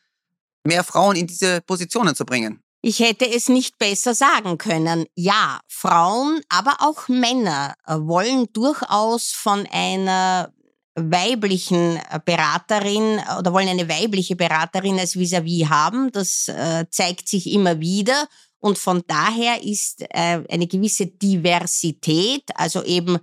mehr 0.65 0.85
Frauen 0.85 1.17
in 1.17 1.27
diese 1.27 1.61
Positionen 1.61 2.15
zu 2.15 2.25
bringen. 2.25 2.63
Ich 2.85 2.99
hätte 2.99 3.31
es 3.31 3.49
nicht 3.49 3.79
besser 3.79 4.13
sagen 4.13 4.59
können. 4.59 5.07
Ja, 5.15 5.61
Frauen, 5.69 6.41
aber 6.49 6.79
auch 6.81 7.07
Männer 7.07 7.77
äh, 7.87 7.95
wollen 7.95 8.53
durchaus 8.53 9.31
von 9.31 9.69
einer 9.71 10.53
weiblichen 10.97 11.97
äh, 11.97 12.19
Beraterin 12.25 13.19
äh, 13.19 13.39
oder 13.39 13.53
wollen 13.53 13.69
eine 13.69 13.89
weibliche 13.89 14.35
Beraterin 14.35 14.99
als 14.99 15.15
vis-à-vis 15.15 15.63
-vis 15.63 15.69
haben. 15.69 16.11
Das 16.11 16.49
äh, 16.49 16.85
zeigt 16.91 17.29
sich 17.29 17.53
immer 17.53 17.79
wieder. 17.79 18.27
Und 18.59 18.79
von 18.79 19.05
daher 19.07 19.63
ist 19.63 20.03
äh, 20.03 20.43
eine 20.51 20.67
gewisse 20.67 21.07
Diversität, 21.07 22.51
also 22.57 22.83
eben 22.83 23.19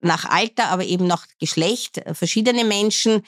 nach 0.00 0.24
Alter, 0.24 0.66
aber 0.70 0.84
eben 0.84 1.06
nach 1.06 1.28
Geschlecht, 1.38 2.02
verschiedene 2.12 2.64
Menschen, 2.64 3.22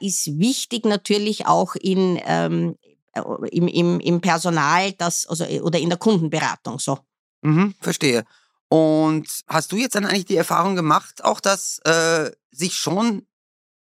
ist 0.00 0.38
wichtig 0.38 0.84
natürlich 0.84 1.46
auch 1.46 1.76
in, 1.76 2.20
ähm, 2.26 2.76
im, 3.14 3.68
im, 3.68 4.00
im 4.00 4.20
Personal 4.20 4.92
das, 4.92 5.26
also, 5.26 5.44
oder 5.44 5.78
in 5.78 5.88
der 5.88 5.98
Kundenberatung 5.98 6.78
so. 6.78 6.98
Mhm, 7.42 7.74
verstehe. 7.80 8.24
Und 8.68 9.26
hast 9.48 9.72
du 9.72 9.76
jetzt 9.76 9.94
dann 9.94 10.04
eigentlich 10.04 10.26
die 10.26 10.36
Erfahrung 10.36 10.76
gemacht, 10.76 11.24
auch 11.24 11.40
dass 11.40 11.78
äh, 11.84 12.30
sich 12.52 12.76
schon 12.76 13.26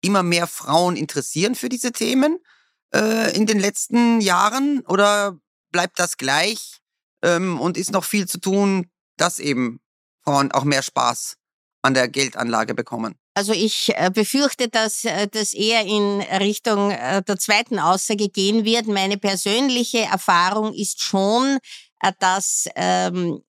immer 0.01 0.23
mehr 0.23 0.47
Frauen 0.47 0.95
interessieren 0.95 1.53
für 1.53 1.69
diese 1.69 1.91
Themen 1.91 2.39
äh, 2.93 3.35
in 3.35 3.45
den 3.45 3.59
letzten 3.59 4.21
Jahren? 4.21 4.81
Oder 4.87 5.37
bleibt 5.71 5.99
das 5.99 6.17
gleich 6.17 6.81
ähm, 7.21 7.59
und 7.59 7.77
ist 7.77 7.91
noch 7.91 8.03
viel 8.03 8.27
zu 8.27 8.39
tun, 8.39 8.89
dass 9.17 9.39
eben 9.39 9.81
Frauen 10.23 10.51
auch 10.51 10.63
mehr 10.63 10.81
Spaß 10.81 11.37
an 11.81 11.93
der 11.93 12.07
Geldanlage 12.07 12.73
bekommen? 12.73 13.15
Also 13.33 13.53
ich 13.53 13.91
äh, 13.95 14.11
befürchte, 14.13 14.67
dass 14.67 15.05
äh, 15.05 15.27
das 15.27 15.53
eher 15.53 15.85
in 15.85 16.21
Richtung 16.39 16.91
äh, 16.91 17.21
der 17.21 17.37
zweiten 17.37 17.79
Aussage 17.79 18.29
gehen 18.29 18.65
wird. 18.65 18.87
Meine 18.87 19.17
persönliche 19.17 19.99
Erfahrung 19.99 20.73
ist 20.73 21.01
schon, 21.01 21.59
dass 22.19 22.67
ähm, 22.75 23.41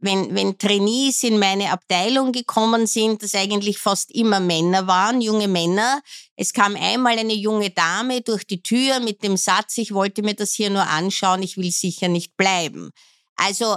wenn, 0.00 0.34
wenn 0.34 0.58
Trainees 0.58 1.22
in 1.22 1.38
meine 1.38 1.72
Abteilung 1.72 2.32
gekommen 2.32 2.86
sind, 2.86 3.22
das 3.22 3.34
eigentlich 3.34 3.78
fast 3.78 4.14
immer 4.14 4.40
Männer 4.40 4.86
waren, 4.86 5.20
junge 5.20 5.48
Männer. 5.48 6.00
Es 6.36 6.52
kam 6.52 6.76
einmal 6.76 7.18
eine 7.18 7.34
junge 7.34 7.70
Dame 7.70 8.20
durch 8.20 8.46
die 8.46 8.62
Tür 8.62 9.00
mit 9.00 9.22
dem 9.22 9.36
Satz, 9.36 9.78
ich 9.78 9.92
wollte 9.92 10.22
mir 10.22 10.34
das 10.34 10.52
hier 10.52 10.70
nur 10.70 10.86
anschauen, 10.86 11.42
ich 11.42 11.56
will 11.56 11.70
sicher 11.72 12.08
nicht 12.08 12.36
bleiben. 12.36 12.90
Also 13.36 13.76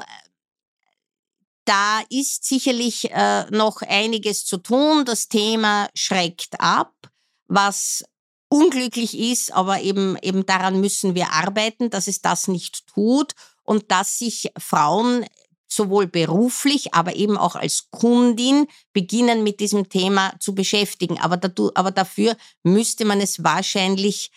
da 1.69 2.01
ist 2.09 2.45
sicherlich 2.45 3.11
äh, 3.11 3.45
noch 3.51 3.83
einiges 3.83 4.43
zu 4.43 4.57
tun. 4.57 5.05
Das 5.05 5.27
Thema 5.27 5.87
schreckt 5.93 6.59
ab, 6.59 6.93
was 7.47 8.03
unglücklich 8.49 9.15
ist, 9.15 9.53
aber 9.53 9.81
eben, 9.81 10.17
eben 10.23 10.47
daran 10.47 10.81
müssen 10.81 11.13
wir 11.13 11.31
arbeiten, 11.31 11.91
dass 11.91 12.07
es 12.07 12.21
das 12.21 12.47
nicht 12.47 12.87
tut 12.87 13.33
und 13.63 13.91
dass 13.91 14.17
sich 14.17 14.51
Frauen 14.57 15.27
sowohl 15.67 16.07
beruflich, 16.07 16.95
aber 16.95 17.15
eben 17.15 17.37
auch 17.37 17.55
als 17.55 17.91
Kundin 17.91 18.65
beginnen 18.91 19.43
mit 19.43 19.59
diesem 19.59 19.89
Thema 19.89 20.33
zu 20.39 20.55
beschäftigen. 20.55 21.19
Aber, 21.19 21.37
datu, 21.37 21.69
aber 21.75 21.91
dafür 21.91 22.35
müsste 22.63 23.05
man 23.05 23.21
es 23.21 23.43
wahrscheinlich 23.43 24.31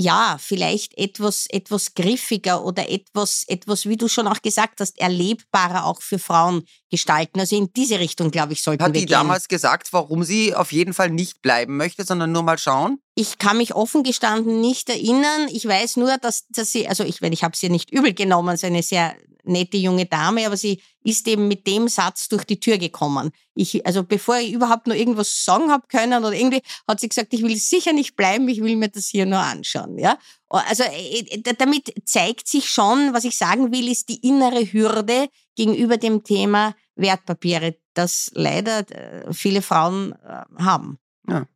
ja, 0.00 0.38
vielleicht 0.40 0.96
etwas, 0.96 1.46
etwas 1.50 1.94
griffiger 1.94 2.64
oder 2.64 2.88
etwas, 2.88 3.44
etwas, 3.46 3.86
wie 3.86 3.96
du 3.98 4.08
schon 4.08 4.26
auch 4.26 4.40
gesagt 4.40 4.80
hast, 4.80 4.98
erlebbarer 4.98 5.84
auch 5.84 6.00
für 6.00 6.18
Frauen 6.18 6.64
gestalten. 6.90 7.40
Also 7.40 7.56
in 7.56 7.72
diese 7.72 7.98
Richtung, 7.98 8.30
glaube 8.30 8.52
ich, 8.52 8.62
sollten 8.62 8.82
Hat 8.82 8.92
wir 8.92 9.00
die 9.00 9.06
gehen. 9.06 9.14
damals 9.14 9.48
gesagt, 9.48 9.92
warum 9.92 10.24
sie 10.24 10.54
auf 10.54 10.72
jeden 10.72 10.92
Fall 10.92 11.10
nicht 11.10 11.42
bleiben 11.42 11.76
möchte, 11.76 12.04
sondern 12.04 12.32
nur 12.32 12.42
mal 12.42 12.58
schauen? 12.58 12.98
Ich 13.14 13.38
kann 13.38 13.56
mich 13.56 13.74
offen 13.74 14.02
gestanden 14.02 14.60
nicht 14.60 14.88
erinnern. 14.88 15.48
Ich 15.50 15.66
weiß 15.66 15.96
nur, 15.96 16.18
dass, 16.18 16.46
dass 16.48 16.72
sie, 16.72 16.88
also 16.88 17.04
ich, 17.04 17.22
ich 17.22 17.44
habe 17.44 17.56
sie 17.56 17.68
nicht 17.68 17.90
übel 17.90 18.12
genommen, 18.14 18.56
so 18.56 18.66
eine 18.66 18.82
sehr 18.82 19.14
nette 19.44 19.76
junge 19.76 20.06
Dame, 20.06 20.46
aber 20.46 20.56
sie 20.56 20.82
ist 21.02 21.26
eben 21.28 21.48
mit 21.48 21.66
dem 21.66 21.88
Satz 21.88 22.28
durch 22.28 22.44
die 22.44 22.60
Tür 22.60 22.78
gekommen. 22.78 23.30
Ich, 23.54 23.86
also 23.86 24.04
bevor 24.04 24.38
ich 24.38 24.52
überhaupt 24.52 24.86
nur 24.86 24.96
irgendwas 24.96 25.44
sagen 25.44 25.70
habe 25.70 25.86
können 25.88 26.24
oder 26.24 26.34
irgendwie, 26.34 26.62
hat 26.86 27.00
sie 27.00 27.08
gesagt, 27.08 27.32
ich 27.32 27.42
will 27.42 27.56
sicher 27.56 27.92
nicht 27.92 28.16
bleiben, 28.16 28.48
ich 28.48 28.62
will 28.62 28.76
mir 28.76 28.88
das 28.88 29.08
hier 29.08 29.26
nur 29.26 29.38
anschauen. 29.38 29.98
Ja? 29.98 30.18
Also 30.48 30.84
äh, 30.84 31.20
äh, 31.20 31.54
damit 31.56 31.94
zeigt 32.04 32.48
sich 32.48 32.68
schon, 32.68 33.12
was 33.12 33.24
ich 33.24 33.36
sagen 33.36 33.72
will, 33.72 33.90
ist 33.90 34.08
die 34.08 34.26
innere 34.26 34.72
Hürde 34.72 35.28
gegenüber 35.56 35.96
dem 35.96 36.24
Thema 36.24 36.74
Wertpapiere, 37.00 37.76
das 37.94 38.30
leider 38.34 38.88
äh, 38.90 39.32
viele 39.32 39.62
Frauen 39.62 40.14
haben. 40.58 40.98
Ja. 41.28 41.46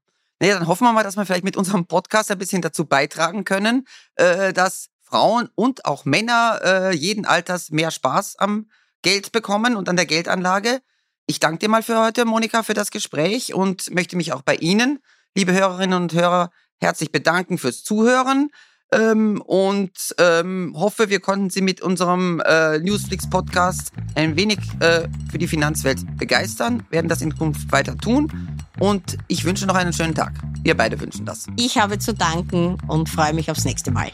Naja, 0.40 0.58
dann 0.58 0.66
hoffen 0.66 0.84
wir 0.84 0.92
mal, 0.92 1.04
dass 1.04 1.16
wir 1.16 1.24
vielleicht 1.24 1.44
mit 1.44 1.56
unserem 1.56 1.86
Podcast 1.86 2.30
ein 2.30 2.38
bisschen 2.38 2.60
dazu 2.60 2.84
beitragen 2.84 3.44
können, 3.44 3.86
dass 4.16 4.90
Frauen 5.14 5.48
und 5.54 5.84
auch 5.84 6.04
Männer 6.04 6.60
äh, 6.64 6.96
jeden 6.96 7.24
Alters 7.24 7.70
mehr 7.70 7.92
Spaß 7.92 8.36
am 8.40 8.68
Geld 9.02 9.30
bekommen 9.30 9.76
und 9.76 9.88
an 9.88 9.94
der 9.94 10.06
Geldanlage. 10.06 10.80
Ich 11.26 11.38
danke 11.38 11.58
dir 11.58 11.68
mal 11.68 11.84
für 11.84 12.00
heute, 12.00 12.24
Monika, 12.24 12.64
für 12.64 12.74
das 12.74 12.90
Gespräch 12.90 13.54
und 13.54 13.94
möchte 13.94 14.16
mich 14.16 14.32
auch 14.32 14.42
bei 14.42 14.56
Ihnen, 14.56 14.98
liebe 15.36 15.52
Hörerinnen 15.52 16.02
und 16.02 16.12
Hörer, 16.14 16.50
herzlich 16.80 17.12
bedanken 17.12 17.58
fürs 17.58 17.84
Zuhören 17.84 18.50
ähm, 18.94 19.40
und 19.42 20.14
ähm, 20.18 20.74
hoffe, 20.76 21.08
wir 21.10 21.20
konnten 21.20 21.50
Sie 21.50 21.62
mit 21.62 21.80
unserem 21.80 22.40
äh, 22.40 22.78
Newsflix-Podcast 22.78 23.92
ein 24.14 24.36
wenig 24.36 24.58
äh, 24.80 25.08
für 25.30 25.38
die 25.38 25.48
Finanzwelt 25.48 25.98
begeistern, 26.16 26.84
werden 26.90 27.08
das 27.08 27.20
in 27.20 27.32
Zukunft 27.32 27.70
weiter 27.72 27.96
tun 27.96 28.30
und 28.78 29.18
ich 29.28 29.44
wünsche 29.44 29.66
noch 29.66 29.74
einen 29.74 29.92
schönen 29.92 30.14
Tag. 30.14 30.32
Wir 30.62 30.76
beide 30.76 31.00
wünschen 31.00 31.26
das. 31.26 31.46
Ich 31.56 31.78
habe 31.78 31.98
zu 31.98 32.14
danken 32.14 32.78
und 32.86 33.08
freue 33.08 33.34
mich 33.34 33.50
aufs 33.50 33.64
nächste 33.64 33.90
Mal. 33.90 34.10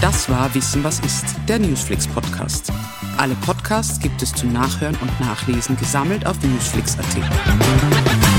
Das 0.00 0.28
war 0.28 0.54
Wissen, 0.54 0.84
was 0.84 1.00
ist, 1.00 1.24
der 1.48 1.58
Newsflix 1.58 2.06
Podcast. 2.06 2.72
Alle 3.16 3.34
Podcasts 3.34 3.98
gibt 3.98 4.22
es 4.22 4.32
zum 4.32 4.52
Nachhören 4.52 4.96
und 5.00 5.20
Nachlesen 5.20 5.76
gesammelt 5.76 6.24
auf 6.24 6.40
newsflix.at. 6.42 8.37